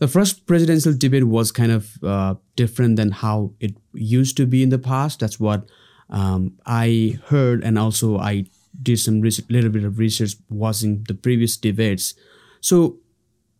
The 0.00 0.08
first 0.08 0.46
presidential 0.46 0.92
debate 0.92 1.24
was 1.24 1.52
kind 1.52 1.70
of 1.70 2.02
uh, 2.02 2.34
different 2.56 2.96
than 2.96 3.12
how 3.12 3.52
it 3.60 3.76
used 3.92 4.36
to 4.38 4.46
be 4.46 4.64
in 4.64 4.70
the 4.70 4.80
past. 4.80 5.20
That's 5.20 5.38
what 5.38 5.68
um, 6.10 6.58
I 6.66 7.18
heard, 7.26 7.62
and 7.64 7.78
also 7.78 8.18
I 8.18 8.46
did 8.82 8.98
some 8.98 9.20
research, 9.20 9.46
little 9.48 9.70
bit 9.70 9.84
of 9.84 9.98
research 9.98 10.34
watching 10.48 11.04
the 11.08 11.14
previous 11.14 11.56
debates. 11.56 12.14
So 12.60 12.98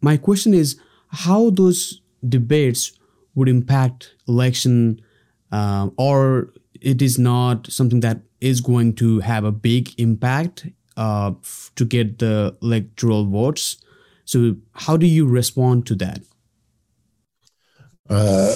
my 0.00 0.16
question 0.16 0.54
is 0.54 0.78
how 1.08 1.50
those 1.50 2.00
debates 2.28 2.92
would 3.34 3.48
impact 3.48 4.14
election, 4.28 5.00
uh, 5.50 5.88
or 5.96 6.52
it 6.80 7.00
is 7.00 7.18
not 7.18 7.70
something 7.70 8.00
that 8.00 8.20
is 8.40 8.60
going 8.60 8.94
to 8.94 9.20
have 9.20 9.44
a 9.44 9.52
big 9.52 9.98
impact 9.98 10.66
uh, 10.96 11.32
to 11.76 11.84
get 11.84 12.18
the 12.18 12.56
electoral 12.62 13.26
votes. 13.26 13.78
So, 14.24 14.56
how 14.72 14.96
do 14.96 15.06
you 15.06 15.26
respond 15.26 15.86
to 15.86 15.94
that? 15.96 16.20
Uh, 18.08 18.54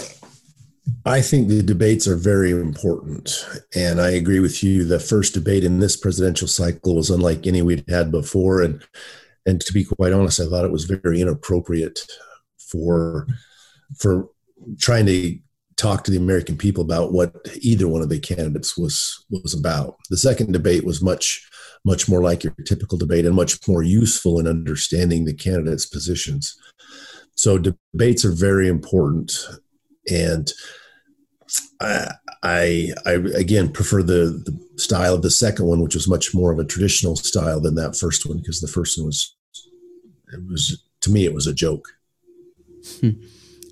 I 1.04 1.21
think 1.21 1.49
the 1.49 1.62
debates 1.62 2.07
are 2.07 2.16
very 2.16 2.50
important. 2.50 3.47
And 3.75 4.00
I 4.00 4.11
agree 4.11 4.40
with 4.40 4.62
you. 4.62 4.85
The 4.85 5.00
first 5.00 5.35
debate 5.35 5.64
in 5.64 5.80
this 5.80 5.97
presidential 5.97 6.49
cycle 6.49 6.97
was 6.97 7.11
unlike 7.11 7.47
any 7.47 7.62
we'd 7.62 7.85
had 7.88 8.11
before. 8.11 8.62
And, 8.62 8.83
and 9.47 9.61
to 9.61 9.73
be 9.73 9.85
quite 9.85 10.12
honest, 10.12 10.40
I 10.40 10.49
thought 10.49 10.64
it 10.64 10.73
was 10.73 10.85
very 10.85 11.21
inappropriate 11.21 12.00
for, 12.59 13.26
for 13.99 14.28
trying 14.78 15.07
to 15.07 15.38
talk 15.78 16.04
to 16.04 16.11
the 16.11 16.16
American 16.16 16.57
people 16.57 16.83
about 16.83 17.12
what 17.12 17.33
either 17.61 17.88
one 17.88 18.02
of 18.02 18.09
the 18.09 18.18
candidates 18.18 18.76
was 18.76 19.25
was 19.30 19.54
about. 19.54 19.97
The 20.11 20.16
second 20.16 20.52
debate 20.52 20.85
was 20.85 21.00
much 21.00 21.49
much 21.85 22.09
more 22.09 22.21
like 22.21 22.42
your 22.42 22.52
typical 22.66 22.99
debate 22.99 23.25
and 23.25 23.35
much 23.35 23.66
more 23.68 23.85
useful 23.85 24.40
in 24.40 24.49
understanding 24.49 25.25
the 25.25 25.33
candidates' 25.33 25.87
positions. 25.87 26.59
So 27.37 27.57
debates 27.57 28.25
are 28.25 28.33
very 28.33 28.66
important, 28.66 29.47
and 30.10 30.52
I 31.80 32.12
I, 32.42 32.88
I 33.06 33.12
again 33.34 33.72
prefer 33.72 34.02
the, 34.02 34.42
the 34.44 34.78
style 34.78 35.14
of 35.14 35.22
the 35.22 35.30
second 35.30 35.66
one, 35.66 35.80
which 35.80 35.94
was 35.94 36.08
much 36.08 36.34
more 36.34 36.52
of 36.52 36.58
a 36.58 36.64
traditional 36.64 37.16
style 37.16 37.60
than 37.60 37.74
that 37.76 37.96
first 37.96 38.26
one 38.26 38.38
because 38.38 38.60
the 38.60 38.68
first 38.68 38.98
one 38.98 39.06
was 39.06 39.34
it 40.32 40.40
was 40.48 40.82
to 41.00 41.10
me 41.10 41.24
it 41.24 41.34
was 41.34 41.46
a 41.46 41.54
joke. 41.54 41.88
Hmm. 43.00 43.10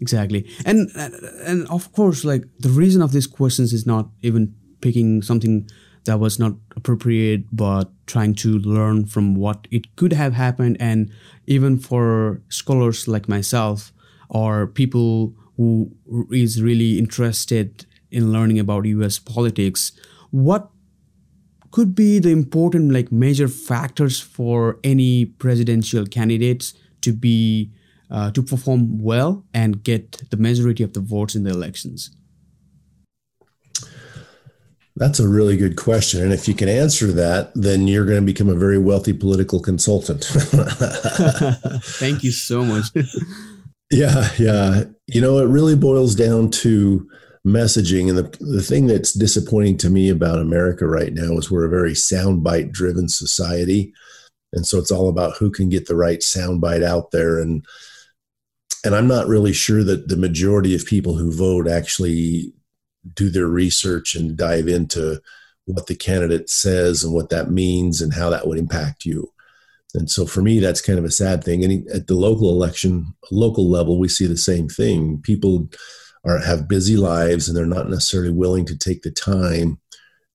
Exactly. 0.01 0.47
And 0.65 0.91
and 0.95 1.67
of 1.69 1.93
course 1.93 2.25
like 2.25 2.45
the 2.59 2.69
reason 2.69 3.03
of 3.03 3.13
these 3.13 3.27
questions 3.27 3.73
is 3.73 3.87
not 3.87 4.11
even 4.23 4.55
picking 4.81 5.23
something 5.23 5.69
that 6.05 6.21
was 6.21 6.39
not 6.39 6.55
appropriate 6.77 7.45
but 7.51 7.91
trying 8.07 8.35
to 8.35 8.59
learn 8.61 9.07
from 9.07 9.35
what 9.35 9.67
it 9.71 9.97
could 9.97 10.13
have 10.13 10.35
happened. 10.35 10.77
And 10.81 11.11
even 11.47 11.79
for 11.79 12.43
scholars 12.49 13.09
like 13.09 13.29
myself 13.29 13.93
or 14.29 14.67
people 14.67 15.35
who 15.57 15.91
is 16.31 16.63
really 16.63 16.99
interested 16.99 17.87
in 18.11 18.33
learning 18.33 18.59
about 18.59 18.85
us 18.87 19.19
politics 19.19 19.93
what 20.31 20.71
could 21.71 21.95
be 21.95 22.19
the 22.19 22.31
important 22.31 22.93
like 22.93 23.13
major 23.13 23.49
factors 23.49 24.19
for 24.21 24.79
any 24.83 25.27
presidential 25.27 26.07
candidates 26.07 26.75
to 27.03 27.13
be 27.13 27.71
uh, 28.11 28.31
to 28.31 28.43
perform 28.43 28.99
well 28.99 29.45
and 29.53 29.83
get 29.83 30.23
the 30.31 30.37
majority 30.37 30.83
of 30.83 30.93
the 30.95 31.01
votes 31.01 31.35
in 31.35 31.43
the 31.43 31.51
elections? 31.51 32.11
That's 34.99 35.21
a 35.21 35.29
really 35.29 35.59
good 35.59 35.77
question. 35.77 36.23
And 36.23 36.33
if 36.33 36.49
you 36.49 36.55
can 36.55 36.71
answer 36.71 37.13
that, 37.13 37.53
then 37.55 37.87
you're 37.87 38.07
going 38.07 38.21
to 38.21 38.25
become 38.25 38.49
a 38.49 38.55
very 38.55 38.79
wealthy 38.79 39.13
political 39.13 39.61
consultant. 39.61 40.25
Thank 42.01 42.25
you 42.25 42.33
so 42.33 42.65
much. 42.65 42.87
yeah, 43.91 44.29
yeah. 44.39 44.85
You 45.07 45.21
know, 45.21 45.39
it 45.39 45.47
really 45.47 45.77
boils 45.77 46.15
down 46.15 46.51
to 46.51 47.09
messaging. 47.47 48.09
And 48.09 48.19
the, 48.19 48.45
the 48.45 48.63
thing 48.63 48.87
that's 48.87 49.13
disappointing 49.13 49.77
to 49.79 49.91
me 49.91 50.11
about 50.11 50.41
America 50.41 50.87
right 50.87 51.13
now 51.13 51.39
is 51.39 51.51
we're 51.51 51.65
a 51.65 51.71
very 51.71 51.93
soundbite 51.93 52.73
driven 52.73 53.09
society. 53.09 53.93
And 54.53 54.67
so 54.67 54.79
it's 54.79 54.91
all 54.91 55.09
about 55.09 55.37
who 55.37 55.51
can 55.51 55.69
get 55.69 55.87
the 55.87 55.97
right 55.97 56.21
soundbite 56.21 56.83
out 56.83 57.13
there. 57.13 57.41
And 57.41 57.65
and 58.85 58.95
I'm 58.95 59.09
not 59.09 59.27
really 59.27 59.53
sure 59.53 59.83
that 59.83 60.09
the 60.09 60.17
majority 60.17 60.75
of 60.75 60.87
people 60.87 61.17
who 61.17 61.33
vote 61.33 61.67
actually 61.67 62.53
do 63.15 63.31
their 63.31 63.47
research 63.47 64.15
and 64.15 64.37
dive 64.37 64.69
into 64.69 65.21
what 65.65 65.87
the 65.87 65.95
candidate 65.97 66.49
says 66.49 67.03
and 67.03 67.13
what 67.13 67.31
that 67.31 67.51
means 67.51 68.01
and 68.01 68.15
how 68.15 68.31
that 68.31 68.47
would 68.47 68.59
impact 68.59 69.05
you. 69.05 69.33
And 69.97 70.11
so 70.11 70.27
for 70.27 70.43
me, 70.43 70.61
that's 70.61 70.81
kind 70.81 70.99
of 70.99 71.05
a 71.05 71.11
sad 71.11 71.43
thing. 71.43 71.65
And 71.65 71.89
at 71.91 72.07
the 72.07 72.15
local 72.15 72.51
election, 72.51 73.15
local 73.31 73.69
level, 73.69 73.99
we 73.99 74.09
see 74.09 74.27
the 74.27 74.37
same 74.37 74.69
thing. 74.69 75.21
People 75.23 75.69
are 76.25 76.39
have 76.39 76.69
busy 76.69 76.97
lives 76.97 77.49
and 77.49 77.57
they're 77.57 77.67
not 77.67 77.89
necessarily 77.89 78.33
willing 78.33 78.67
to 78.67 78.77
take 78.77 79.03
the 79.03 79.11
time 79.11 79.81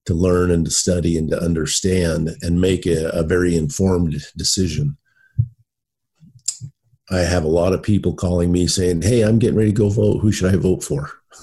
to 0.05 0.13
learn 0.13 0.49
and 0.49 0.65
to 0.65 0.71
study 0.71 1.17
and 1.17 1.29
to 1.29 1.39
understand 1.39 2.31
and 2.41 2.59
make 2.59 2.85
a, 2.85 3.09
a 3.09 3.23
very 3.23 3.55
informed 3.55 4.15
decision. 4.35 4.97
I 7.09 7.19
have 7.19 7.43
a 7.43 7.49
lot 7.49 7.73
of 7.73 7.83
people 7.83 8.13
calling 8.13 8.51
me 8.51 8.67
saying, 8.67 9.01
Hey, 9.01 9.21
I'm 9.21 9.37
getting 9.37 9.57
ready 9.57 9.71
to 9.71 9.77
go 9.77 9.89
vote. 9.89 10.19
Who 10.21 10.31
should 10.31 10.53
I 10.53 10.57
vote 10.57 10.83
for? 10.83 11.11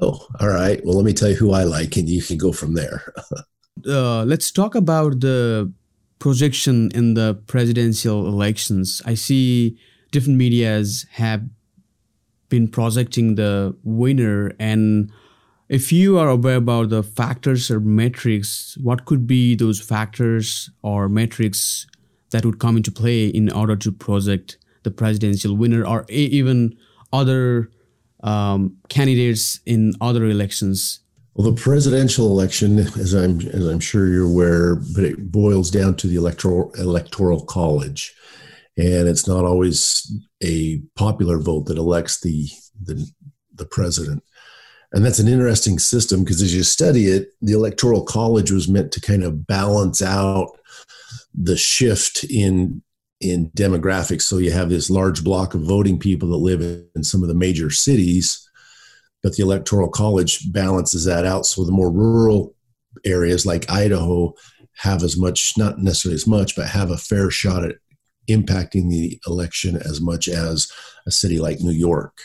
oh, 0.00 0.26
all 0.40 0.48
right. 0.48 0.80
Well, 0.84 0.96
let 0.96 1.04
me 1.04 1.12
tell 1.12 1.28
you 1.28 1.34
who 1.34 1.52
I 1.52 1.64
like, 1.64 1.96
and 1.96 2.08
you 2.08 2.22
can 2.22 2.38
go 2.38 2.52
from 2.52 2.74
there. 2.74 3.12
uh, 3.88 4.24
let's 4.24 4.52
talk 4.52 4.76
about 4.76 5.20
the 5.20 5.72
projection 6.18 6.90
in 6.94 7.14
the 7.14 7.34
presidential 7.46 8.26
elections. 8.26 9.02
I 9.04 9.14
see 9.14 9.78
different 10.10 10.38
medias 10.38 11.06
have 11.12 11.42
been 12.48 12.68
projecting 12.68 13.34
the 13.34 13.76
winner 13.82 14.52
and 14.58 15.10
if 15.68 15.92
you 15.92 16.16
are 16.16 16.28
aware 16.28 16.56
about 16.56 16.90
the 16.90 17.02
factors 17.02 17.72
or 17.72 17.80
metrics 17.80 18.78
what 18.80 19.04
could 19.04 19.26
be 19.26 19.56
those 19.56 19.80
factors 19.80 20.70
or 20.82 21.08
metrics 21.08 21.88
that 22.30 22.44
would 22.44 22.58
come 22.58 22.76
into 22.76 22.92
play 22.92 23.26
in 23.26 23.50
order 23.50 23.74
to 23.76 23.90
project 23.90 24.58
the 24.84 24.90
presidential 24.90 25.56
winner 25.56 25.84
or 25.84 26.04
even 26.08 26.76
other 27.12 27.70
um, 28.22 28.76
candidates 28.88 29.60
in 29.66 29.92
other 30.00 30.24
elections? 30.26 31.00
Well, 31.36 31.52
the 31.52 31.60
presidential 31.60 32.28
election, 32.28 32.78
as 32.78 33.12
I'm 33.12 33.42
as 33.42 33.66
I'm 33.66 33.78
sure 33.78 34.08
you're 34.08 34.24
aware, 34.24 34.76
but 34.94 35.04
it 35.04 35.30
boils 35.30 35.70
down 35.70 35.94
to 35.96 36.06
the 36.06 36.16
electoral 36.16 36.72
electoral 36.78 37.44
college, 37.44 38.14
and 38.78 39.06
it's 39.06 39.28
not 39.28 39.44
always 39.44 40.10
a 40.42 40.78
popular 40.96 41.36
vote 41.38 41.66
that 41.66 41.76
elects 41.76 42.20
the 42.20 42.48
the, 42.82 43.06
the 43.54 43.66
president. 43.66 44.22
And 44.92 45.04
that's 45.04 45.18
an 45.18 45.28
interesting 45.28 45.78
system 45.78 46.24
because 46.24 46.40
as 46.40 46.54
you 46.54 46.62
study 46.62 47.08
it, 47.08 47.32
the 47.42 47.52
electoral 47.52 48.02
college 48.02 48.50
was 48.50 48.66
meant 48.66 48.90
to 48.92 49.00
kind 49.02 49.22
of 49.22 49.46
balance 49.46 50.00
out 50.00 50.58
the 51.34 51.58
shift 51.58 52.24
in 52.24 52.82
in 53.20 53.50
demographics. 53.50 54.22
So 54.22 54.38
you 54.38 54.52
have 54.52 54.70
this 54.70 54.88
large 54.88 55.22
block 55.22 55.52
of 55.52 55.60
voting 55.60 55.98
people 55.98 56.30
that 56.30 56.36
live 56.36 56.62
in 56.94 57.04
some 57.04 57.20
of 57.20 57.28
the 57.28 57.34
major 57.34 57.68
cities, 57.68 58.45
but 59.26 59.34
the 59.34 59.42
electoral 59.42 59.88
college 59.88 60.52
balances 60.52 61.04
that 61.04 61.26
out. 61.26 61.44
So 61.44 61.64
the 61.64 61.72
more 61.72 61.90
rural 61.90 62.54
areas 63.04 63.44
like 63.44 63.68
Idaho 63.68 64.32
have 64.76 65.02
as 65.02 65.16
much, 65.16 65.58
not 65.58 65.80
necessarily 65.80 66.14
as 66.14 66.28
much, 66.28 66.54
but 66.54 66.68
have 66.68 66.92
a 66.92 66.96
fair 66.96 67.28
shot 67.28 67.64
at 67.64 67.74
impacting 68.30 68.88
the 68.88 69.20
election 69.26 69.74
as 69.78 70.00
much 70.00 70.28
as 70.28 70.70
a 71.08 71.10
city 71.10 71.40
like 71.40 71.58
New 71.58 71.72
York. 71.72 72.16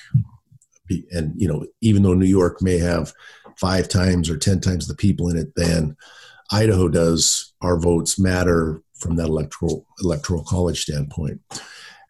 And 1.09 1.33
you 1.35 1.47
know, 1.47 1.65
even 1.81 2.03
though 2.03 2.13
New 2.13 2.27
York 2.27 2.61
may 2.61 2.77
have 2.77 3.13
five 3.57 3.87
times 3.89 4.29
or 4.29 4.37
ten 4.37 4.59
times 4.59 4.85
the 4.85 4.93
people 4.93 5.27
in 5.27 5.37
it 5.37 5.55
than 5.55 5.97
Idaho 6.51 6.87
does, 6.87 7.51
our 7.61 7.79
votes 7.79 8.19
matter 8.19 8.79
from 8.99 9.15
that 9.15 9.29
electoral 9.29 9.87
electoral 10.03 10.43
college 10.43 10.83
standpoint. 10.83 11.41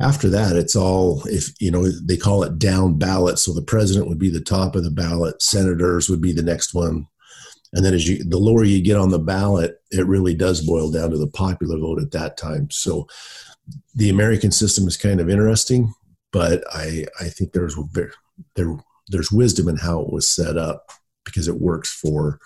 After 0.01 0.29
that, 0.29 0.55
it's 0.55 0.75
all 0.75 1.22
if 1.27 1.53
you 1.62 1.70
know 1.70 1.88
they 1.88 2.17
call 2.17 2.43
it 2.43 2.58
down 2.58 2.98
ballot. 2.98 3.38
So 3.38 3.53
the 3.53 3.62
president 3.62 4.08
would 4.10 4.17
be 4.17 4.29
the 4.29 4.41
top 4.41 4.75
of 4.75 4.84
the 4.84 4.89
ballot, 4.91 5.41
senators 5.41 6.10
would 6.10 6.22
be 6.22 6.34
the 6.34 6.41
next 6.41 6.74
one, 6.74 7.08
and 7.74 7.86
then 7.86 7.93
as 7.93 8.08
you 8.10 8.24
the 8.24 8.39
lower 8.39 8.63
you 8.63 8.81
get 8.81 8.98
on 8.98 9.12
the 9.12 9.20
ballot, 9.20 9.79
it 9.91 10.08
really 10.08 10.34
does 10.34 10.65
boil 10.65 10.89
down 10.89 11.12
to 11.12 11.20
the 11.20 11.27
popular 11.27 11.77
vote 11.77 12.01
at 12.01 12.12
that 12.12 12.36
time. 12.36 12.70
So 12.72 13.08
the 13.93 14.10
American 14.10 14.51
system 14.51 14.88
is 14.88 14.98
kind 14.98 15.22
of 15.22 15.29
interesting, 15.29 15.93
but 16.31 16.63
I 16.74 17.05
I 17.20 17.29
think 17.29 17.53
there's 17.53 17.77
there 18.55 18.77
there's 19.08 19.31
wisdom 19.31 19.67
in 19.67 19.77
how 19.77 20.01
it 20.01 20.12
was 20.12 20.27
set 20.27 20.58
up 20.58 20.89
because 21.25 21.48
it 21.48 21.62
works 21.62 21.93
for 21.93 22.39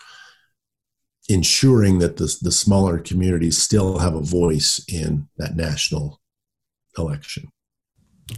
ensuring 1.30 2.00
that 2.00 2.18
the, 2.18 2.36
the 2.42 2.52
smaller 2.52 3.00
communities 3.00 3.58
still 3.58 4.00
have 4.00 4.14
a 4.14 4.22
voice 4.22 4.84
in 4.88 5.28
that 5.38 5.56
national 5.56 6.20
election. 6.98 7.50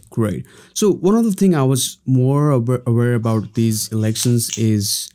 Great. 0.10 0.46
So 0.74 0.92
one 0.92 1.16
of 1.16 1.24
the 1.24 1.32
thing 1.32 1.56
I 1.56 1.64
was 1.64 2.00
more 2.06 2.52
aware 2.52 3.14
about 3.14 3.54
these 3.54 3.88
elections 3.92 4.58
is 4.58 5.10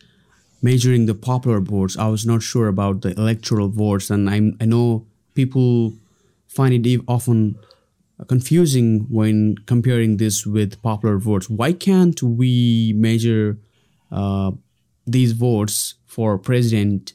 measuring 0.62 1.06
the 1.06 1.14
popular 1.14 1.60
votes. 1.60 1.98
I 1.98 2.08
was 2.08 2.26
not 2.26 2.42
sure 2.42 2.68
about 2.68 3.02
the 3.02 3.10
electoral 3.12 3.68
votes, 3.68 4.10
and 4.10 4.30
I 4.30 4.52
I 4.60 4.66
know 4.66 5.06
people 5.34 5.94
find 6.48 6.86
it 6.86 7.00
often 7.08 7.58
confusing 8.28 9.06
when 9.10 9.56
comparing 9.66 10.16
this 10.18 10.46
with 10.46 10.80
popular 10.82 11.18
votes. 11.18 11.50
Why 11.50 11.72
can't 11.72 12.22
we 12.22 12.94
measure 12.96 13.58
uh, 14.10 14.52
these 15.06 15.32
votes 15.32 15.94
for 16.06 16.38
president 16.38 17.14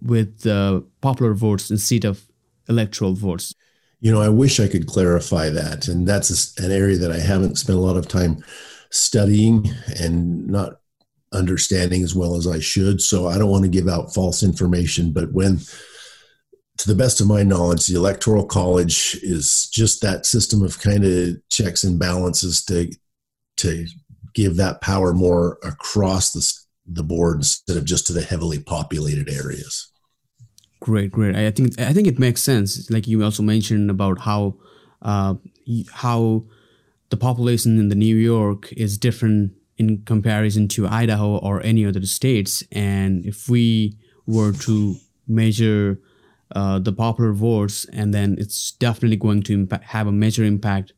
with 0.00 0.46
uh, 0.46 0.80
popular 1.00 1.34
votes 1.34 1.70
instead 1.70 2.04
of 2.04 2.26
electoral 2.68 3.14
votes? 3.14 3.54
You 4.02 4.10
know, 4.10 4.20
I 4.20 4.28
wish 4.28 4.58
I 4.58 4.66
could 4.66 4.88
clarify 4.88 5.48
that. 5.50 5.86
And 5.86 6.06
that's 6.06 6.58
an 6.58 6.72
area 6.72 6.98
that 6.98 7.12
I 7.12 7.20
haven't 7.20 7.56
spent 7.56 7.78
a 7.78 7.82
lot 7.82 7.96
of 7.96 8.08
time 8.08 8.44
studying 8.90 9.70
and 9.98 10.48
not 10.48 10.80
understanding 11.32 12.02
as 12.02 12.12
well 12.12 12.34
as 12.34 12.48
I 12.48 12.58
should. 12.58 13.00
So 13.00 13.28
I 13.28 13.38
don't 13.38 13.50
want 13.50 13.62
to 13.62 13.70
give 13.70 13.86
out 13.88 14.12
false 14.12 14.42
information. 14.42 15.12
But 15.12 15.32
when, 15.32 15.60
to 16.78 16.88
the 16.88 16.96
best 16.96 17.20
of 17.20 17.28
my 17.28 17.44
knowledge, 17.44 17.86
the 17.86 17.94
Electoral 17.94 18.44
College 18.44 19.18
is 19.22 19.68
just 19.68 20.02
that 20.02 20.26
system 20.26 20.64
of 20.64 20.80
kind 20.80 21.04
of 21.04 21.36
checks 21.48 21.84
and 21.84 21.96
balances 21.96 22.64
to, 22.64 22.90
to 23.58 23.86
give 24.34 24.56
that 24.56 24.80
power 24.80 25.14
more 25.14 25.58
across 25.62 26.32
the, 26.32 26.92
the 26.92 27.04
board 27.04 27.36
instead 27.36 27.76
of 27.76 27.84
just 27.84 28.08
to 28.08 28.12
the 28.12 28.22
heavily 28.22 28.58
populated 28.58 29.28
areas. 29.28 29.91
Great, 30.82 31.12
great. 31.12 31.36
I 31.36 31.50
think 31.52 31.80
I 31.80 31.92
think 31.92 32.08
it 32.08 32.18
makes 32.18 32.42
sense. 32.42 32.90
Like 32.90 33.06
you 33.06 33.22
also 33.22 33.42
mentioned 33.44 33.88
about 33.88 34.18
how 34.18 34.56
uh, 35.00 35.34
how 35.92 36.44
the 37.10 37.16
population 37.16 37.78
in 37.78 37.88
the 37.88 37.94
New 37.94 38.16
York 38.16 38.72
is 38.72 38.98
different 38.98 39.52
in 39.78 40.02
comparison 40.02 40.66
to 40.68 40.88
Idaho 40.88 41.38
or 41.38 41.62
any 41.62 41.86
other 41.86 42.04
states, 42.04 42.64
and 42.72 43.24
if 43.24 43.48
we 43.48 43.96
were 44.26 44.52
to 44.52 44.96
measure 45.28 46.00
uh, 46.56 46.80
the 46.80 46.92
popular 46.92 47.32
votes, 47.32 47.86
and 47.92 48.12
then 48.12 48.34
it's 48.40 48.72
definitely 48.72 49.16
going 49.16 49.44
to 49.44 49.52
impact, 49.52 49.84
have 49.84 50.08
a 50.08 50.12
major 50.12 50.42
impact 50.42 50.94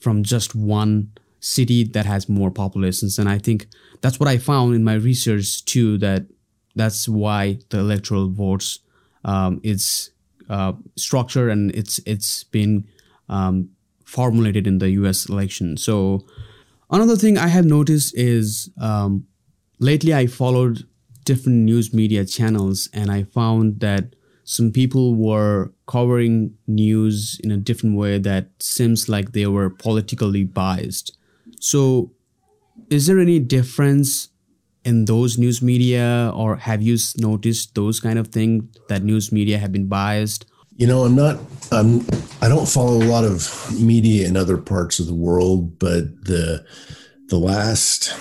from 0.00 0.22
just 0.22 0.54
one 0.54 1.12
city 1.40 1.82
that 1.82 2.04
has 2.04 2.28
more 2.28 2.50
populations. 2.50 3.18
And 3.18 3.28
I 3.28 3.38
think 3.38 3.68
that's 4.02 4.20
what 4.20 4.28
I 4.28 4.36
found 4.36 4.74
in 4.74 4.84
my 4.84 4.94
research 4.94 5.64
too. 5.64 5.96
That 5.96 6.26
that's 6.74 7.08
why 7.08 7.60
the 7.70 7.78
electoral 7.78 8.28
votes 8.28 8.80
um, 9.24 9.60
its 9.62 10.10
uh, 10.48 10.72
structure 10.96 11.48
and 11.48 11.74
it's 11.74 11.98
it's 12.06 12.44
been 12.44 12.86
um, 13.28 13.70
formulated 14.04 14.66
in 14.66 14.78
the 14.78 14.90
U.S. 14.90 15.26
election. 15.26 15.76
So 15.76 16.24
another 16.90 17.16
thing 17.16 17.38
I 17.38 17.48
have 17.48 17.64
noticed 17.64 18.16
is 18.16 18.70
um, 18.80 19.26
lately 19.78 20.14
I 20.14 20.26
followed 20.26 20.86
different 21.24 21.58
news 21.58 21.94
media 21.94 22.24
channels 22.24 22.88
and 22.92 23.10
I 23.10 23.24
found 23.24 23.80
that 23.80 24.14
some 24.44 24.70
people 24.70 25.14
were 25.14 25.72
covering 25.86 26.54
news 26.66 27.40
in 27.42 27.50
a 27.50 27.56
different 27.56 27.96
way 27.96 28.18
that 28.18 28.50
seems 28.60 29.08
like 29.08 29.32
they 29.32 29.46
were 29.46 29.70
politically 29.70 30.44
biased. 30.44 31.16
So, 31.60 32.12
is 32.90 33.06
there 33.06 33.18
any 33.18 33.38
difference 33.38 34.28
in 34.84 35.06
those 35.06 35.38
news 35.38 35.62
media 35.62 36.32
or 36.34 36.56
have 36.56 36.82
you 36.82 36.96
noticed 37.16 37.74
those 37.74 38.00
kind 38.00 38.18
of 38.18 38.28
things 38.28 38.64
that 38.88 39.02
news 39.02 39.32
media 39.32 39.58
have 39.58 39.72
been 39.72 39.88
biased? 39.88 40.46
You 40.76 40.88
know 40.88 41.04
i'm 41.04 41.14
not 41.14 41.38
i'm 41.70 42.04
i 42.42 42.48
don't 42.48 42.68
follow 42.68 42.94
a 42.94 43.06
lot 43.06 43.22
of 43.22 43.48
media 43.80 44.26
in 44.26 44.36
other 44.36 44.58
parts 44.58 44.98
of 44.98 45.06
the 45.06 45.14
world 45.14 45.78
but 45.78 46.02
the 46.24 46.66
the 47.28 47.38
last 47.38 48.12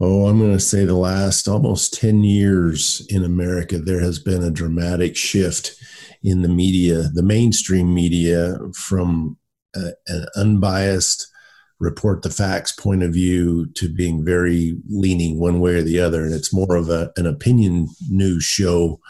oh 0.00 0.26
i'm 0.26 0.38
going 0.38 0.52
to 0.54 0.60
say 0.60 0.86
the 0.86 0.94
last 0.94 1.46
almost 1.46 1.92
10 1.92 2.24
years 2.24 3.06
in 3.10 3.22
america 3.22 3.78
there 3.78 4.00
has 4.00 4.18
been 4.18 4.42
a 4.42 4.50
dramatic 4.50 5.14
shift 5.14 5.74
in 6.22 6.40
the 6.40 6.48
media 6.48 7.02
the 7.12 7.22
mainstream 7.22 7.92
media 7.92 8.56
from 8.72 9.36
a, 9.74 9.90
an 10.06 10.26
unbiased 10.36 11.30
report 11.78 12.22
the 12.22 12.30
facts 12.30 12.72
point 12.72 13.02
of 13.02 13.12
view 13.12 13.66
to 13.74 13.88
being 13.88 14.24
very 14.24 14.76
leaning 14.88 15.38
one 15.38 15.60
way 15.60 15.74
or 15.74 15.82
the 15.82 16.00
other. 16.00 16.24
And 16.24 16.34
it's 16.34 16.52
more 16.52 16.74
of 16.74 16.88
a, 16.88 17.12
an 17.16 17.26
opinion 17.26 17.88
news 18.08 18.44
show 18.44 19.00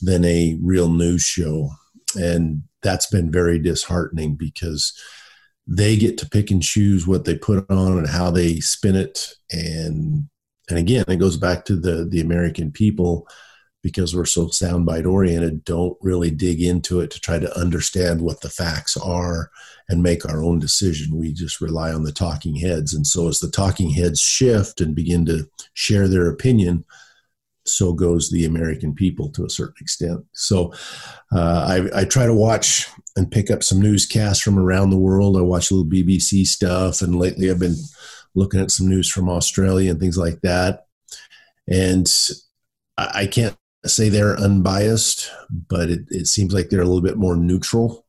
than 0.00 0.24
a 0.24 0.58
real 0.62 0.88
news 0.88 1.22
show. 1.22 1.70
And 2.16 2.62
that's 2.82 3.06
been 3.06 3.32
very 3.32 3.58
disheartening 3.58 4.36
because 4.36 4.92
they 5.66 5.96
get 5.96 6.18
to 6.18 6.28
pick 6.28 6.50
and 6.50 6.62
choose 6.62 7.06
what 7.06 7.24
they 7.24 7.36
put 7.36 7.68
on 7.70 7.98
and 7.98 8.06
how 8.06 8.30
they 8.30 8.60
spin 8.60 8.94
it. 8.94 9.34
And 9.50 10.28
and 10.70 10.78
again, 10.78 11.04
it 11.08 11.16
goes 11.16 11.36
back 11.36 11.64
to 11.66 11.76
the 11.76 12.04
the 12.04 12.20
American 12.20 12.70
people 12.70 13.26
because 13.84 14.16
we're 14.16 14.24
so 14.24 14.46
soundbite 14.46 15.04
oriented, 15.04 15.62
don't 15.62 15.96
really 16.00 16.30
dig 16.30 16.62
into 16.62 17.00
it 17.00 17.10
to 17.10 17.20
try 17.20 17.38
to 17.38 17.60
understand 17.60 18.18
what 18.18 18.40
the 18.40 18.48
facts 18.48 18.96
are 18.96 19.50
and 19.90 20.02
make 20.02 20.26
our 20.26 20.42
own 20.42 20.58
decision. 20.58 21.18
We 21.18 21.34
just 21.34 21.60
rely 21.60 21.92
on 21.92 22.02
the 22.02 22.10
talking 22.10 22.56
heads. 22.56 22.94
And 22.94 23.06
so 23.06 23.28
as 23.28 23.40
the 23.40 23.50
talking 23.50 23.90
heads 23.90 24.18
shift 24.18 24.80
and 24.80 24.94
begin 24.94 25.26
to 25.26 25.46
share 25.74 26.08
their 26.08 26.30
opinion, 26.30 26.86
so 27.66 27.92
goes 27.92 28.30
the 28.30 28.46
American 28.46 28.94
people 28.94 29.28
to 29.32 29.44
a 29.44 29.50
certain 29.50 29.76
extent. 29.82 30.24
So 30.32 30.72
uh, 31.30 31.88
I, 31.94 32.00
I, 32.00 32.04
try 32.04 32.24
to 32.24 32.34
watch 32.34 32.88
and 33.16 33.30
pick 33.30 33.50
up 33.50 33.62
some 33.62 33.80
newscasts 33.80 34.40
from 34.40 34.58
around 34.58 34.90
the 34.90 34.98
world. 34.98 35.36
I 35.36 35.42
watch 35.42 35.70
a 35.70 35.74
little 35.74 35.90
BBC 35.90 36.46
stuff, 36.46 37.00
and 37.00 37.18
lately 37.18 37.50
I've 37.50 37.58
been 37.58 37.76
looking 38.34 38.60
at 38.60 38.70
some 38.70 38.88
news 38.88 39.10
from 39.10 39.28
Australia 39.28 39.90
and 39.90 40.00
things 40.00 40.18
like 40.18 40.40
that. 40.42 40.86
And 41.66 42.06
I, 42.98 43.10
I 43.14 43.26
can't 43.26 43.56
say 43.86 44.08
they're 44.08 44.36
unbiased, 44.36 45.30
but 45.68 45.90
it, 45.90 46.00
it 46.10 46.26
seems 46.26 46.54
like 46.54 46.68
they're 46.68 46.80
a 46.80 46.86
little 46.86 47.02
bit 47.02 47.16
more 47.16 47.36
neutral 47.36 48.04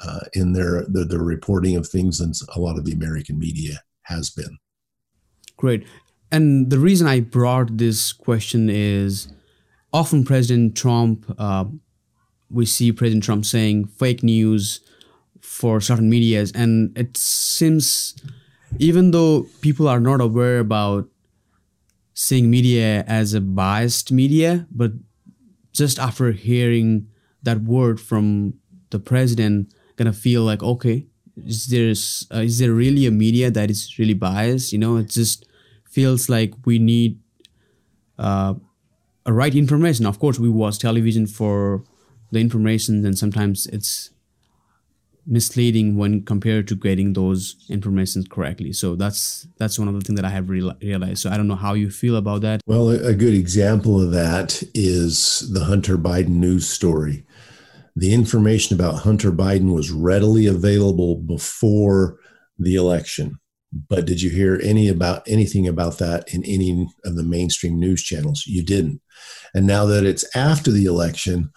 uh, 0.00 0.20
in 0.32 0.52
their, 0.52 0.84
their, 0.88 1.04
their 1.04 1.22
reporting 1.22 1.76
of 1.76 1.86
things 1.86 2.18
than 2.18 2.32
a 2.54 2.60
lot 2.60 2.78
of 2.78 2.84
the 2.84 2.92
American 2.92 3.38
media 3.38 3.80
has 4.02 4.30
been. 4.30 4.58
Great. 5.56 5.86
And 6.32 6.70
the 6.70 6.78
reason 6.78 7.06
I 7.06 7.20
brought 7.20 7.76
this 7.76 8.12
question 8.12 8.70
is 8.70 9.32
often 9.92 10.24
President 10.24 10.76
Trump, 10.76 11.32
uh, 11.38 11.64
we 12.50 12.66
see 12.66 12.92
President 12.92 13.24
Trump 13.24 13.44
saying 13.44 13.86
fake 13.86 14.22
news 14.22 14.80
for 15.40 15.80
certain 15.80 16.10
medias, 16.10 16.52
and 16.52 16.96
it 16.96 17.16
seems 17.16 18.14
even 18.78 19.10
though 19.10 19.46
people 19.60 19.88
are 19.88 20.00
not 20.00 20.20
aware 20.20 20.58
about 20.58 21.08
seeing 22.14 22.50
media 22.50 23.04
as 23.06 23.34
a 23.34 23.40
biased 23.40 24.12
media, 24.12 24.66
but 24.70 24.92
just 25.72 25.98
after 25.98 26.32
hearing 26.32 27.08
that 27.42 27.62
word 27.62 28.00
from 28.00 28.54
the 28.90 28.98
president, 28.98 29.72
gonna 29.96 30.12
feel 30.12 30.42
like, 30.42 30.62
okay, 30.62 31.06
is 31.36 31.66
there 31.68 31.90
uh, 32.36 32.42
is 32.42 32.58
there 32.58 32.72
really 32.72 33.06
a 33.06 33.10
media 33.10 33.50
that 33.50 33.70
is 33.70 33.98
really 33.98 34.14
biased? 34.14 34.72
You 34.72 34.78
know, 34.78 34.96
it 34.96 35.08
just 35.08 35.46
feels 35.84 36.28
like 36.28 36.54
we 36.64 36.78
need 36.78 37.18
uh, 38.18 38.54
a 39.26 39.32
right 39.32 39.54
information. 39.54 40.06
Of 40.06 40.18
course, 40.18 40.38
we 40.38 40.48
watch 40.48 40.78
television 40.78 41.26
for 41.26 41.84
the 42.30 42.40
information, 42.40 43.04
and 43.04 43.16
sometimes 43.18 43.66
it's 43.66 44.10
misleading 45.26 45.96
when 45.96 46.24
compared 46.24 46.66
to 46.68 46.74
getting 46.74 47.12
those 47.12 47.56
informations 47.68 48.26
correctly. 48.28 48.72
So 48.72 48.96
that's 48.96 49.46
that's 49.58 49.78
one 49.78 49.88
of 49.88 49.94
the 49.94 50.00
things 50.00 50.18
that 50.18 50.26
I 50.26 50.30
have 50.30 50.48
realized. 50.50 51.18
So 51.18 51.30
I 51.30 51.36
don't 51.36 51.48
know 51.48 51.54
how 51.56 51.74
you 51.74 51.90
feel 51.90 52.16
about 52.16 52.40
that. 52.40 52.60
Well, 52.66 52.90
a 52.90 53.14
good 53.14 53.34
example 53.34 54.00
of 54.00 54.12
that 54.12 54.62
is 54.74 55.50
the 55.52 55.64
Hunter 55.64 55.96
Biden 55.98 56.28
news 56.40 56.68
story. 56.68 57.24
the 57.96 58.14
information 58.14 58.74
about 58.74 59.00
Hunter 59.00 59.32
Biden 59.32 59.74
was 59.74 59.90
readily 59.90 60.46
available 60.46 61.16
before 61.16 62.18
the 62.58 62.74
election. 62.74 63.38
But 63.88 64.04
did 64.06 64.20
you 64.20 64.30
hear 64.30 64.60
any 64.62 64.88
about 64.88 65.22
anything 65.28 65.68
about 65.68 65.98
that 65.98 66.32
in 66.34 66.44
any 66.44 66.88
of 67.04 67.14
the 67.16 67.22
mainstream 67.22 67.78
news 67.78 68.02
channels? 68.02 68.44
You 68.46 68.64
didn't. 68.64 69.00
And 69.54 69.66
now 69.66 69.84
that 69.86 70.04
it's 70.04 70.24
after 70.36 70.70
the 70.72 70.86
election, 70.86 71.50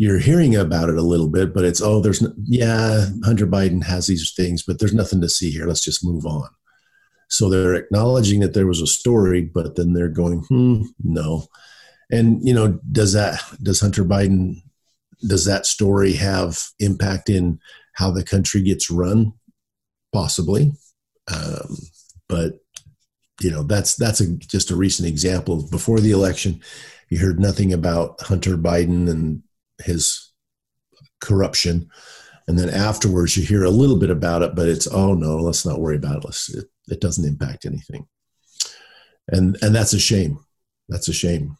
you're 0.00 0.18
hearing 0.18 0.56
about 0.56 0.88
it 0.88 0.96
a 0.96 1.02
little 1.02 1.28
bit, 1.28 1.52
but 1.52 1.62
it's 1.62 1.82
oh, 1.82 2.00
there's 2.00 2.22
no, 2.22 2.32
yeah, 2.44 3.04
Hunter 3.22 3.46
Biden 3.46 3.84
has 3.84 4.06
these 4.06 4.32
things, 4.32 4.62
but 4.62 4.78
there's 4.78 4.94
nothing 4.94 5.20
to 5.20 5.28
see 5.28 5.50
here. 5.50 5.66
Let's 5.66 5.84
just 5.84 6.02
move 6.02 6.24
on. 6.24 6.48
So 7.28 7.50
they're 7.50 7.74
acknowledging 7.74 8.40
that 8.40 8.54
there 8.54 8.66
was 8.66 8.80
a 8.80 8.86
story, 8.86 9.42
but 9.42 9.76
then 9.76 9.92
they're 9.92 10.08
going, 10.08 10.38
hmm, 10.48 10.84
no. 11.04 11.48
And 12.10 12.42
you 12.42 12.54
know, 12.54 12.80
does 12.90 13.12
that 13.12 13.42
does 13.62 13.82
Hunter 13.82 14.02
Biden 14.02 14.62
does 15.26 15.44
that 15.44 15.66
story 15.66 16.14
have 16.14 16.58
impact 16.78 17.28
in 17.28 17.60
how 17.92 18.10
the 18.10 18.24
country 18.24 18.62
gets 18.62 18.90
run? 18.90 19.34
Possibly, 20.14 20.72
um, 21.30 21.76
but 22.26 22.60
you 23.42 23.50
know 23.50 23.64
that's 23.64 23.96
that's 23.96 24.22
a, 24.22 24.32
just 24.38 24.70
a 24.70 24.76
recent 24.76 25.08
example. 25.08 25.68
Before 25.70 26.00
the 26.00 26.12
election, 26.12 26.62
you 27.10 27.18
heard 27.18 27.38
nothing 27.38 27.74
about 27.74 28.18
Hunter 28.22 28.56
Biden 28.56 29.10
and 29.10 29.42
his 29.82 30.32
corruption, 31.20 31.90
and 32.48 32.58
then 32.58 32.70
afterwards 32.70 33.36
you 33.36 33.44
hear 33.44 33.64
a 33.64 33.70
little 33.70 33.98
bit 33.98 34.10
about 34.10 34.42
it, 34.42 34.54
but 34.54 34.68
it's 34.68 34.86
oh 34.86 35.14
no, 35.14 35.36
let's 35.36 35.66
not 35.66 35.80
worry 35.80 35.96
about 35.96 36.18
it. 36.18 36.24
Let's, 36.24 36.48
it, 36.54 36.66
it 36.88 37.00
doesn't 37.00 37.26
impact 37.26 37.66
anything, 37.66 38.06
and 39.28 39.56
and 39.62 39.74
that's 39.74 39.92
a 39.92 40.00
shame. 40.00 40.38
That's 40.88 41.08
a 41.08 41.12
shame. 41.12 41.56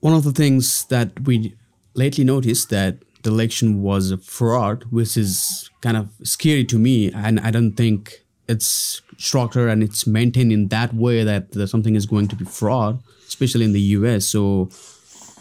One 0.00 0.14
of 0.14 0.24
the 0.24 0.32
things 0.32 0.86
that 0.86 1.20
we 1.26 1.54
lately 1.94 2.24
noticed 2.24 2.70
that 2.70 2.98
the 3.22 3.30
election 3.30 3.82
was 3.82 4.10
a 4.10 4.18
fraud, 4.18 4.84
which 4.90 5.16
is 5.16 5.70
kind 5.82 5.96
of 5.96 6.08
scary 6.22 6.64
to 6.64 6.78
me. 6.78 7.12
And 7.12 7.38
I 7.40 7.50
don't 7.50 7.72
think 7.72 8.24
it's 8.48 9.02
structured 9.18 9.68
and 9.68 9.82
it's 9.82 10.06
maintained 10.06 10.52
in 10.52 10.68
that 10.68 10.94
way 10.94 11.22
that 11.24 11.54
something 11.68 11.94
is 11.94 12.06
going 12.06 12.28
to 12.28 12.36
be 12.36 12.44
fraud, 12.44 13.02
especially 13.28 13.64
in 13.64 13.72
the 13.72 13.80
US. 13.98 14.26
So 14.26 14.70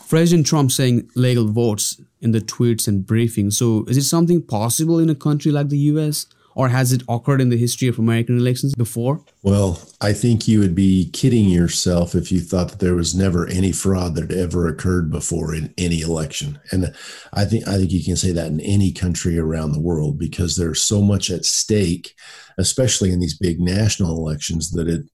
President 0.09 0.45
Trump 0.45 0.71
saying 0.71 1.09
legal 1.15 1.47
votes 1.47 2.01
in 2.19 2.31
the 2.31 2.41
tweets 2.41 2.87
and 2.87 3.05
briefings. 3.05 3.53
So 3.53 3.85
is 3.87 3.95
it 3.95 4.03
something 4.03 4.41
possible 4.41 4.99
in 4.99 5.09
a 5.09 5.15
country 5.15 5.51
like 5.51 5.69
the 5.69 5.77
US? 5.93 6.25
or 6.59 6.67
has 6.67 6.91
it 6.91 7.03
occurred 7.07 7.39
in 7.39 7.47
the 7.47 7.57
history 7.57 7.87
of 7.87 7.99
American 7.99 8.37
elections 8.37 8.75
before? 8.75 9.23
Well, 9.43 9.81
I 10.01 10.11
think 10.11 10.45
you 10.45 10.59
would 10.59 10.75
be 10.75 11.09
kidding 11.11 11.45
yourself 11.45 12.15
if 12.15 12.33
you 12.33 12.41
thought 12.41 12.69
that 12.71 12.79
there 12.79 12.95
was 12.95 13.15
never 13.15 13.47
any 13.47 13.71
fraud 13.71 14.15
that 14.15 14.29
ever 14.31 14.67
occurred 14.67 15.09
before 15.09 15.55
in 15.55 15.73
any 15.77 16.01
election. 16.01 16.59
And 16.71 16.93
I 17.31 17.45
think 17.45 17.65
I 17.65 17.77
think 17.77 17.91
you 17.91 18.03
can 18.03 18.17
say 18.17 18.33
that 18.33 18.47
in 18.47 18.59
any 18.59 18.91
country 18.91 19.39
around 19.39 19.71
the 19.71 19.79
world 19.79 20.19
because 20.19 20.57
there's 20.57 20.81
so 20.81 21.01
much 21.01 21.29
at 21.29 21.45
stake, 21.45 22.13
especially 22.57 23.13
in 23.13 23.21
these 23.21 23.37
big 23.37 23.61
national 23.61 24.17
elections, 24.17 24.71
that 24.71 24.89
it 24.89 25.05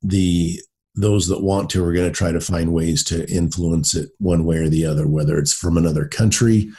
the 0.00 0.58
those 0.96 1.28
that 1.28 1.42
want 1.42 1.70
to 1.70 1.84
are 1.84 1.92
going 1.92 2.10
to 2.10 2.16
try 2.16 2.32
to 2.32 2.40
find 2.40 2.72
ways 2.72 3.04
to 3.04 3.30
influence 3.30 3.94
it 3.94 4.10
one 4.18 4.44
way 4.44 4.56
or 4.56 4.68
the 4.68 4.86
other, 4.86 5.06
whether 5.06 5.38
it's 5.38 5.52
from 5.52 5.76
another 5.76 6.06
country 6.06 6.70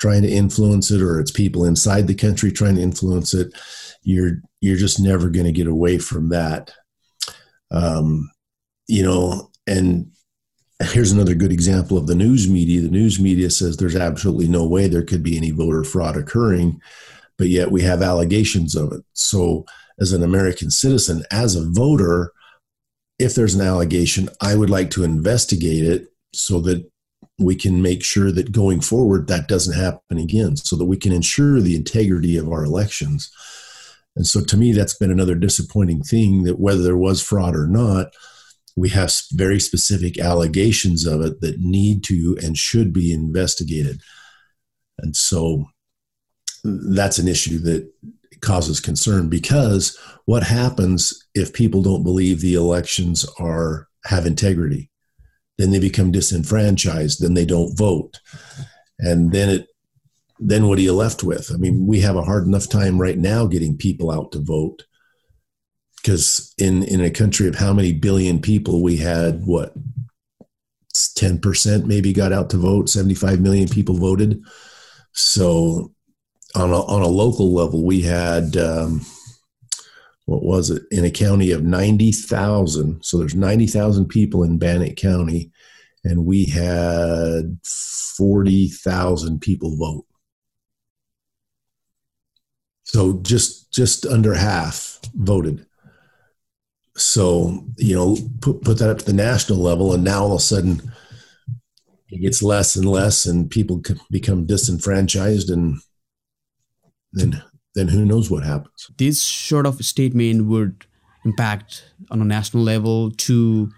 trying 0.00 0.22
to 0.22 0.30
influence 0.30 0.90
it 0.90 1.00
or 1.00 1.20
it's 1.20 1.30
people 1.30 1.64
inside 1.64 2.06
the 2.06 2.14
country 2.14 2.50
trying 2.50 2.74
to 2.74 2.82
influence 2.82 3.34
it 3.34 3.52
you're 4.02 4.40
you're 4.60 4.76
just 4.76 4.98
never 4.98 5.28
going 5.28 5.46
to 5.46 5.52
get 5.52 5.66
away 5.66 5.98
from 5.98 6.30
that. 6.30 6.72
Um, 7.70 8.30
you 8.88 9.02
know 9.02 9.50
and 9.66 10.10
here's 10.82 11.12
another 11.12 11.34
good 11.34 11.52
example 11.52 11.96
of 11.96 12.06
the 12.06 12.14
news 12.14 12.48
media. 12.48 12.80
The 12.80 12.88
news 12.88 13.20
media 13.20 13.50
says 13.50 13.76
there's 13.76 13.94
absolutely 13.94 14.48
no 14.48 14.66
way 14.66 14.88
there 14.88 15.04
could 15.04 15.22
be 15.22 15.36
any 15.36 15.50
voter 15.50 15.84
fraud 15.84 16.16
occurring 16.16 16.80
but 17.36 17.48
yet 17.48 17.70
we 17.70 17.80
have 17.82 18.02
allegations 18.02 18.74
of 18.74 18.92
it. 18.92 19.02
So 19.12 19.64
as 20.00 20.12
an 20.12 20.22
american 20.22 20.70
citizen 20.70 21.22
as 21.30 21.54
a 21.54 21.70
voter 21.70 22.32
if 23.20 23.34
there's 23.34 23.54
an 23.54 23.66
allegation 23.66 24.28
i 24.40 24.54
would 24.54 24.70
like 24.70 24.90
to 24.90 25.04
investigate 25.04 25.84
it 25.84 26.08
so 26.32 26.60
that 26.60 26.90
we 27.40 27.54
can 27.54 27.80
make 27.80 28.04
sure 28.04 28.30
that 28.30 28.52
going 28.52 28.80
forward 28.80 29.26
that 29.26 29.48
doesn't 29.48 29.78
happen 29.78 30.18
again 30.18 30.56
so 30.56 30.76
that 30.76 30.84
we 30.84 30.96
can 30.96 31.10
ensure 31.10 31.60
the 31.60 31.74
integrity 31.74 32.36
of 32.36 32.48
our 32.48 32.64
elections. 32.64 33.32
And 34.14 34.26
so 34.26 34.42
to 34.44 34.56
me 34.56 34.72
that's 34.72 34.94
been 34.94 35.10
another 35.10 35.34
disappointing 35.34 36.02
thing 36.02 36.42
that 36.44 36.60
whether 36.60 36.82
there 36.82 36.96
was 36.96 37.22
fraud 37.22 37.56
or 37.56 37.66
not 37.66 38.12
we 38.76 38.90
have 38.90 39.12
very 39.32 39.58
specific 39.58 40.18
allegations 40.18 41.06
of 41.06 41.22
it 41.22 41.40
that 41.40 41.60
need 41.60 42.04
to 42.04 42.36
and 42.42 42.56
should 42.56 42.92
be 42.92 43.12
investigated. 43.12 44.00
And 44.98 45.16
so 45.16 45.66
that's 46.62 47.18
an 47.18 47.26
issue 47.26 47.58
that 47.60 47.90
causes 48.40 48.80
concern 48.80 49.28
because 49.28 49.98
what 50.24 50.42
happens 50.42 51.26
if 51.34 51.52
people 51.52 51.82
don't 51.82 52.02
believe 52.02 52.40
the 52.40 52.54
elections 52.54 53.26
are 53.38 53.88
have 54.04 54.26
integrity? 54.26 54.90
Then 55.58 55.70
they 55.70 55.78
become 55.78 56.10
disenfranchised 56.10 57.20
then 57.20 57.34
they 57.34 57.44
don't 57.44 57.76
vote. 57.76 58.20
And 58.98 59.32
then 59.32 59.48
it 59.48 59.66
then 60.38 60.66
what 60.66 60.78
are 60.78 60.82
you 60.82 60.94
left 60.94 61.22
with? 61.22 61.50
I 61.52 61.56
mean 61.56 61.86
we 61.86 62.00
have 62.00 62.16
a 62.16 62.22
hard 62.22 62.46
enough 62.46 62.68
time 62.68 63.00
right 63.00 63.18
now 63.18 63.46
getting 63.46 63.76
people 63.76 64.10
out 64.10 64.32
to 64.32 64.40
vote 64.40 64.84
because 65.96 66.54
in 66.58 66.82
in 66.82 67.00
a 67.00 67.10
country 67.10 67.46
of 67.46 67.56
how 67.56 67.72
many 67.72 67.92
billion 67.92 68.40
people 68.40 68.82
we 68.82 68.96
had 68.96 69.42
what 69.44 69.74
10% 70.94 71.86
maybe 71.86 72.12
got 72.12 72.32
out 72.32 72.50
to 72.50 72.56
vote 72.56 72.88
75 72.88 73.40
million 73.40 73.68
people 73.68 73.96
voted. 73.96 74.42
So 75.12 75.92
on 76.54 76.70
a, 76.70 76.82
on 76.82 77.02
a 77.02 77.08
local 77.08 77.52
level 77.52 77.84
we 77.84 78.00
had 78.00 78.56
um, 78.56 79.04
what 80.26 80.42
was 80.44 80.70
it? 80.70 80.82
In 80.90 81.04
a 81.04 81.10
county 81.10 81.50
of 81.50 81.64
90,000 81.64 83.04
so 83.04 83.18
there's 83.18 83.34
90,000 83.34 84.06
people 84.06 84.42
in 84.44 84.58
Bannock 84.58 84.96
County 84.96 85.50
and 86.04 86.24
we 86.24 86.44
had 86.44 87.58
40,000 87.64 89.40
people 89.40 89.76
vote. 89.76 90.06
So 92.84 93.20
just 93.22 93.72
just 93.72 94.04
under 94.06 94.34
half 94.34 94.98
voted. 95.14 95.66
So 96.96 97.64
you 97.76 97.94
know 97.94 98.16
put, 98.40 98.62
put 98.62 98.78
that 98.78 98.90
up 98.90 98.98
to 98.98 99.04
the 99.04 99.12
national 99.12 99.58
level 99.58 99.92
and 99.92 100.04
now 100.04 100.22
all 100.22 100.32
of 100.32 100.38
a 100.38 100.42
sudden 100.42 100.92
it 102.08 102.20
gets 102.20 102.42
less 102.42 102.76
and 102.76 102.86
less 102.86 103.26
and 103.26 103.50
people 103.50 103.82
become 104.10 104.46
disenfranchised 104.46 105.50
and 105.50 105.80
then 107.12 107.42
then 107.74 107.88
who 107.88 108.04
knows 108.04 108.30
what 108.30 108.42
happens. 108.42 108.90
This 108.98 109.22
sort 109.22 109.66
of 109.66 109.84
statement 109.84 110.46
would 110.46 110.86
impact 111.24 111.84
on 112.10 112.20
a 112.20 112.24
national 112.24 112.62
level 112.62 113.10
to, 113.12 113.70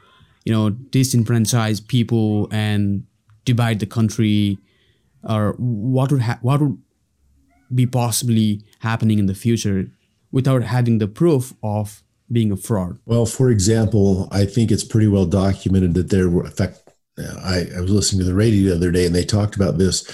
you 0.45 0.53
know, 0.53 0.71
disenfranchise 0.71 1.87
people 1.87 2.49
and 2.51 3.05
divide 3.45 3.81
the 3.81 3.87
country, 3.87 4.59
or 5.23 5.55
what 5.59 6.11
would 6.11 6.23
ha- 6.23 6.38
what 6.42 6.61
would 6.61 6.79
be 7.75 7.87
possibly 7.87 8.62
happening 8.81 9.18
in 9.18 9.27
the 9.27 9.35
future 9.35 9.87
without 10.31 10.62
having 10.62 10.99
the 10.99 11.09
proof 11.09 11.55
of 11.62 12.03
being 12.31 12.51
a 12.51 12.57
fraud. 12.57 12.99
Well, 13.05 13.27
for 13.27 13.51
example, 13.51 14.29
I 14.31 14.47
think 14.47 14.71
it's 14.71 14.85
pretty 14.85 15.07
well 15.07 15.27
documented 15.27 15.95
that 15.95 16.11
there 16.11 16.29
were, 16.29 16.47
in 16.47 16.51
fact, 16.51 16.81
I, 17.18 17.66
I 17.77 17.81
was 17.81 17.90
listening 17.90 18.21
to 18.21 18.25
the 18.25 18.35
radio 18.35 18.71
the 18.71 18.77
other 18.77 18.90
day 18.90 19.05
and 19.05 19.14
they 19.14 19.25
talked 19.25 19.55
about 19.55 19.77
this. 19.77 20.05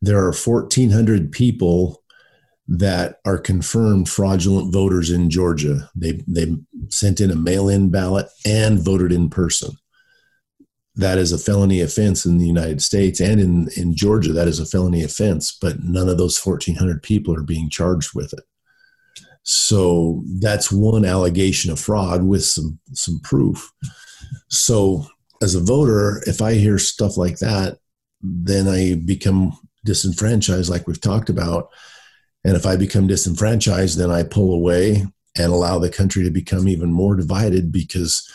There 0.00 0.18
are 0.18 0.32
1,400 0.32 1.32
people 1.32 2.03
that 2.66 3.20
are 3.24 3.38
confirmed 3.38 4.08
fraudulent 4.08 4.72
voters 4.72 5.10
in 5.10 5.28
Georgia. 5.30 5.90
They 5.94 6.22
they 6.26 6.56
sent 6.88 7.20
in 7.20 7.30
a 7.30 7.36
mail-in 7.36 7.90
ballot 7.90 8.26
and 8.46 8.78
voted 8.78 9.12
in 9.12 9.28
person. 9.28 9.72
That 10.96 11.18
is 11.18 11.32
a 11.32 11.38
felony 11.38 11.80
offense 11.80 12.24
in 12.24 12.38
the 12.38 12.46
United 12.46 12.80
States 12.80 13.20
and 13.20 13.40
in, 13.40 13.68
in 13.76 13.96
Georgia. 13.96 14.32
That 14.32 14.46
is 14.46 14.60
a 14.60 14.66
felony 14.66 15.02
offense, 15.02 15.56
but 15.60 15.82
none 15.82 16.08
of 16.08 16.18
those 16.18 16.38
1,400 16.38 17.02
people 17.02 17.34
are 17.34 17.42
being 17.42 17.68
charged 17.68 18.14
with 18.14 18.32
it. 18.32 18.44
So 19.42 20.22
that's 20.40 20.70
one 20.70 21.04
allegation 21.04 21.72
of 21.72 21.80
fraud 21.80 22.22
with 22.22 22.44
some 22.44 22.78
some 22.92 23.20
proof. 23.20 23.72
So 24.48 25.06
as 25.42 25.54
a 25.54 25.60
voter, 25.60 26.22
if 26.26 26.40
I 26.40 26.54
hear 26.54 26.78
stuff 26.78 27.18
like 27.18 27.38
that, 27.40 27.78
then 28.22 28.68
I 28.68 28.94
become 28.94 29.58
disenfranchised, 29.84 30.70
like 30.70 30.86
we've 30.86 31.00
talked 31.00 31.28
about 31.28 31.68
and 32.44 32.56
if 32.56 32.66
I 32.66 32.76
become 32.76 33.06
disenfranchised, 33.06 33.98
then 33.98 34.10
I 34.10 34.22
pull 34.22 34.52
away 34.52 35.06
and 35.36 35.52
allow 35.52 35.78
the 35.78 35.90
country 35.90 36.22
to 36.24 36.30
become 36.30 36.68
even 36.68 36.92
more 36.92 37.16
divided 37.16 37.72
because 37.72 38.30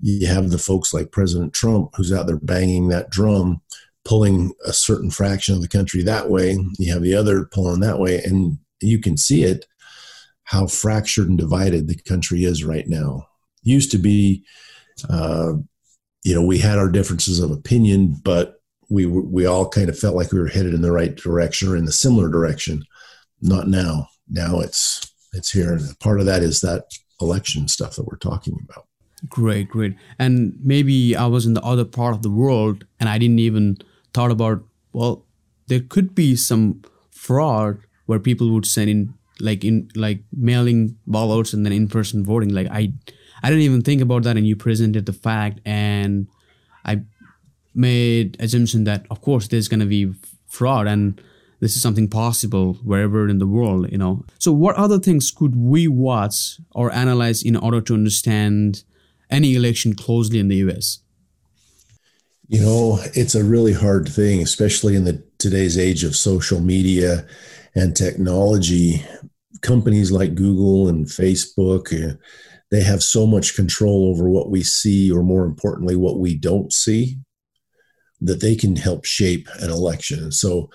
you 0.00 0.26
have 0.26 0.50
the 0.50 0.58
folks 0.58 0.94
like 0.94 1.12
President 1.12 1.52
Trump 1.52 1.94
who's 1.94 2.12
out 2.12 2.26
there 2.26 2.38
banging 2.38 2.88
that 2.88 3.10
drum, 3.10 3.60
pulling 4.04 4.52
a 4.64 4.72
certain 4.72 5.10
fraction 5.10 5.54
of 5.54 5.60
the 5.60 5.68
country 5.68 6.02
that 6.02 6.30
way. 6.30 6.56
You 6.78 6.92
have 6.92 7.02
the 7.02 7.14
other 7.14 7.44
pulling 7.44 7.80
that 7.80 7.98
way. 7.98 8.22
And 8.24 8.58
you 8.80 8.98
can 8.98 9.16
see 9.16 9.44
it 9.44 9.66
how 10.44 10.66
fractured 10.66 11.28
and 11.28 11.38
divided 11.38 11.86
the 11.86 11.96
country 11.96 12.44
is 12.44 12.64
right 12.64 12.88
now. 12.88 13.28
Used 13.62 13.90
to 13.92 13.98
be, 13.98 14.42
uh, 15.08 15.52
you 16.24 16.34
know, 16.34 16.42
we 16.42 16.58
had 16.58 16.78
our 16.78 16.88
differences 16.88 17.38
of 17.38 17.50
opinion, 17.50 18.16
but 18.24 18.60
we 18.88 19.06
we 19.06 19.46
all 19.46 19.68
kind 19.68 19.88
of 19.88 19.98
felt 19.98 20.16
like 20.16 20.32
we 20.32 20.40
were 20.40 20.48
headed 20.48 20.74
in 20.74 20.82
the 20.82 20.90
right 20.90 21.14
direction 21.14 21.68
or 21.68 21.76
in 21.76 21.84
the 21.84 21.92
similar 21.92 22.28
direction. 22.28 22.84
Not 23.40 23.68
now. 23.68 24.08
Now 24.28 24.60
it's 24.60 25.12
it's 25.32 25.52
here, 25.52 25.72
and 25.72 25.98
part 26.00 26.20
of 26.20 26.26
that 26.26 26.42
is 26.42 26.60
that 26.60 26.84
election 27.20 27.68
stuff 27.68 27.96
that 27.96 28.06
we're 28.06 28.16
talking 28.16 28.58
about. 28.68 28.86
Great, 29.28 29.68
great. 29.68 29.94
And 30.18 30.58
maybe 30.62 31.14
I 31.14 31.26
was 31.26 31.46
in 31.46 31.54
the 31.54 31.62
other 31.62 31.84
part 31.84 32.14
of 32.14 32.22
the 32.22 32.30
world, 32.30 32.84
and 32.98 33.08
I 33.08 33.18
didn't 33.18 33.38
even 33.38 33.78
thought 34.14 34.30
about 34.30 34.62
well, 34.92 35.24
there 35.68 35.80
could 35.80 36.14
be 36.14 36.34
some 36.36 36.82
fraud 37.10 37.78
where 38.06 38.18
people 38.18 38.50
would 38.50 38.66
send 38.66 38.90
in 38.90 39.14
like 39.40 39.64
in 39.64 39.88
like 39.94 40.22
mailing 40.32 40.96
ballots 41.06 41.52
and 41.52 41.64
then 41.64 41.72
in-person 41.72 42.24
voting 42.24 42.50
like 42.50 42.66
i 42.70 42.92
i 43.42 43.48
didn't 43.48 43.62
even 43.62 43.80
think 43.80 44.02
about 44.02 44.22
that 44.22 44.36
and 44.36 44.46
you 44.46 44.56
presented 44.56 45.06
the 45.06 45.12
fact 45.12 45.60
and 45.64 46.26
i 46.84 47.00
made 47.74 48.36
assumption 48.40 48.84
that 48.84 49.06
of 49.10 49.20
course 49.22 49.48
there's 49.48 49.68
going 49.68 49.80
to 49.80 49.86
be 49.86 50.12
fraud 50.46 50.86
and 50.86 51.22
this 51.60 51.76
is 51.76 51.82
something 51.82 52.08
possible 52.08 52.74
wherever 52.82 53.28
in 53.28 53.38
the 53.38 53.46
world 53.46 53.90
you 53.92 53.98
know. 53.98 54.24
So 54.38 54.52
what 54.52 54.76
other 54.76 54.98
things 54.98 55.30
could 55.30 55.54
we 55.56 55.88
watch 55.88 56.58
or 56.72 56.92
analyze 56.92 57.42
in 57.42 57.56
order 57.56 57.80
to 57.82 57.94
understand 57.94 58.84
any 59.30 59.54
election 59.54 59.94
closely 59.94 60.38
in 60.38 60.48
the 60.48 60.56
us 60.56 61.00
you 62.50 62.60
know 62.60 62.98
it's 63.14 63.36
a 63.36 63.44
really 63.44 63.72
hard 63.72 64.08
thing 64.08 64.42
especially 64.42 64.96
in 64.96 65.04
the 65.04 65.22
today's 65.38 65.78
age 65.78 66.04
of 66.04 66.16
social 66.16 66.60
media 66.60 67.24
and 67.76 67.96
technology. 67.96 69.02
Companies 69.62 70.10
like 70.10 70.34
google 70.34 70.88
and 70.88 71.06
facebook 71.06 71.92
uh, 71.92 72.16
they 72.70 72.82
have 72.82 73.02
so 73.02 73.26
much 73.26 73.54
control 73.54 74.08
over 74.08 74.28
what 74.28 74.50
we 74.50 74.62
see 74.62 75.12
or 75.12 75.22
more 75.22 75.44
importantly 75.44 75.96
what 75.96 76.18
we 76.18 76.34
don't 76.34 76.72
see 76.72 77.18
that 78.20 78.40
they 78.40 78.54
can 78.54 78.76
help 78.76 79.04
shape 79.04 79.48
an 79.60 79.70
election. 79.70 80.30
So 80.30 80.70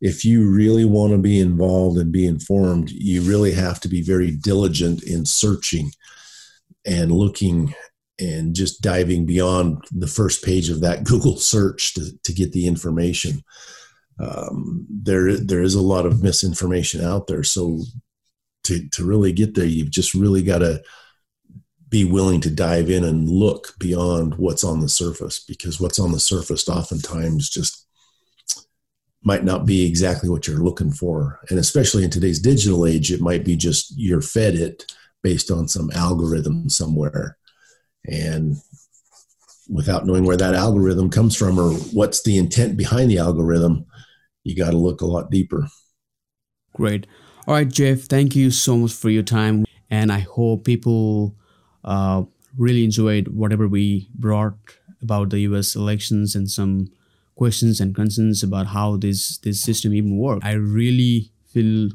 if 0.00 0.24
you 0.24 0.48
really 0.50 0.84
want 0.84 1.12
to 1.12 1.18
be 1.18 1.38
involved 1.38 1.98
and 1.98 2.10
be 2.10 2.26
informed, 2.26 2.90
you 2.90 3.22
really 3.22 3.52
have 3.52 3.80
to 3.80 3.88
be 3.88 4.02
very 4.02 4.30
diligent 4.30 5.02
in 5.02 5.26
searching 5.26 5.90
and 6.86 7.12
looking 7.12 7.74
and 8.18 8.54
just 8.54 8.82
diving 8.82 9.26
beyond 9.26 9.84
the 9.90 10.06
first 10.06 10.42
page 10.44 10.70
of 10.70 10.80
that 10.80 11.04
Google 11.04 11.36
search 11.36 11.94
to, 11.94 12.16
to 12.22 12.32
get 12.32 12.52
the 12.52 12.66
information. 12.66 13.42
Um, 14.18 14.86
there, 14.90 15.36
there 15.36 15.62
is 15.62 15.74
a 15.74 15.82
lot 15.82 16.06
of 16.06 16.22
misinformation 16.22 17.02
out 17.02 17.26
there. 17.26 17.42
So 17.42 17.80
to, 18.64 18.88
to 18.90 19.04
really 19.04 19.32
get 19.32 19.54
there, 19.54 19.66
you've 19.66 19.90
just 19.90 20.14
really 20.14 20.42
got 20.42 20.58
to 20.58 20.82
be 21.88 22.04
willing 22.04 22.40
to 22.40 22.50
dive 22.50 22.88
in 22.88 23.04
and 23.04 23.28
look 23.28 23.74
beyond 23.78 24.36
what's 24.36 24.62
on 24.62 24.80
the 24.80 24.88
surface 24.88 25.40
because 25.40 25.80
what's 25.80 25.98
on 25.98 26.12
the 26.12 26.20
surface 26.20 26.68
oftentimes 26.68 27.50
just 27.50 27.86
might 29.22 29.44
not 29.44 29.66
be 29.66 29.86
exactly 29.86 30.28
what 30.28 30.46
you're 30.46 30.64
looking 30.64 30.90
for. 30.90 31.40
And 31.50 31.58
especially 31.58 32.04
in 32.04 32.10
today's 32.10 32.40
digital 32.40 32.86
age, 32.86 33.12
it 33.12 33.20
might 33.20 33.44
be 33.44 33.56
just 33.56 33.92
you're 33.96 34.22
fed 34.22 34.54
it 34.54 34.92
based 35.22 35.50
on 35.50 35.68
some 35.68 35.90
algorithm 35.94 36.68
somewhere. 36.70 37.36
And 38.06 38.56
without 39.68 40.06
knowing 40.06 40.24
where 40.24 40.36
that 40.36 40.54
algorithm 40.54 41.10
comes 41.10 41.36
from 41.36 41.58
or 41.58 41.72
what's 41.92 42.22
the 42.22 42.38
intent 42.38 42.76
behind 42.76 43.10
the 43.10 43.18
algorithm, 43.18 43.86
you 44.42 44.56
got 44.56 44.70
to 44.70 44.76
look 44.76 45.02
a 45.02 45.06
lot 45.06 45.30
deeper. 45.30 45.68
Great. 46.74 47.06
All 47.46 47.54
right, 47.54 47.68
Jeff, 47.68 48.00
thank 48.00 48.34
you 48.34 48.50
so 48.50 48.76
much 48.76 48.92
for 48.92 49.10
your 49.10 49.22
time. 49.22 49.66
And 49.90 50.10
I 50.10 50.20
hope 50.20 50.64
people 50.64 51.36
uh, 51.84 52.22
really 52.56 52.84
enjoyed 52.84 53.28
whatever 53.28 53.68
we 53.68 54.08
brought 54.14 54.54
about 55.02 55.30
the 55.30 55.40
U.S. 55.40 55.74
elections 55.76 56.34
and 56.34 56.50
some 56.50 56.90
questions 57.40 57.80
and 57.80 57.94
concerns 57.94 58.42
about 58.42 58.66
how 58.66 58.98
this 58.98 59.38
this 59.38 59.62
system 59.62 59.94
even 59.94 60.18
works. 60.18 60.44
I 60.44 60.52
really 60.52 61.32
feel 61.52 61.88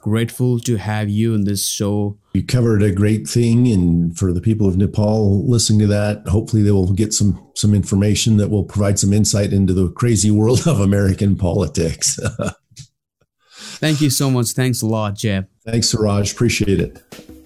grateful 0.00 0.60
to 0.60 0.76
have 0.76 1.08
you 1.08 1.34
in 1.34 1.42
this 1.44 1.66
show. 1.66 2.16
You 2.34 2.44
covered 2.44 2.84
a 2.84 2.92
great 2.92 3.26
thing, 3.26 3.66
and 3.66 4.16
for 4.16 4.32
the 4.32 4.40
people 4.40 4.68
of 4.68 4.76
Nepal 4.76 5.44
listening 5.54 5.80
to 5.80 5.88
that, 5.88 6.28
hopefully 6.28 6.62
they 6.62 6.70
will 6.70 6.92
get 6.92 7.12
some 7.12 7.32
some 7.56 7.74
information 7.74 8.36
that 8.36 8.48
will 8.48 8.64
provide 8.64 9.00
some 9.00 9.12
insight 9.12 9.52
into 9.52 9.74
the 9.74 9.90
crazy 9.90 10.30
world 10.30 10.68
of 10.68 10.78
American 10.78 11.34
politics. 11.34 12.20
Thank 13.82 14.00
you 14.00 14.10
so 14.10 14.30
much. 14.30 14.50
Thanks 14.52 14.82
a 14.82 14.86
lot, 14.86 15.16
Jeff. 15.16 15.46
Thanks, 15.66 15.88
Siraj. 15.88 16.32
Appreciate 16.32 16.78
it. 16.78 17.41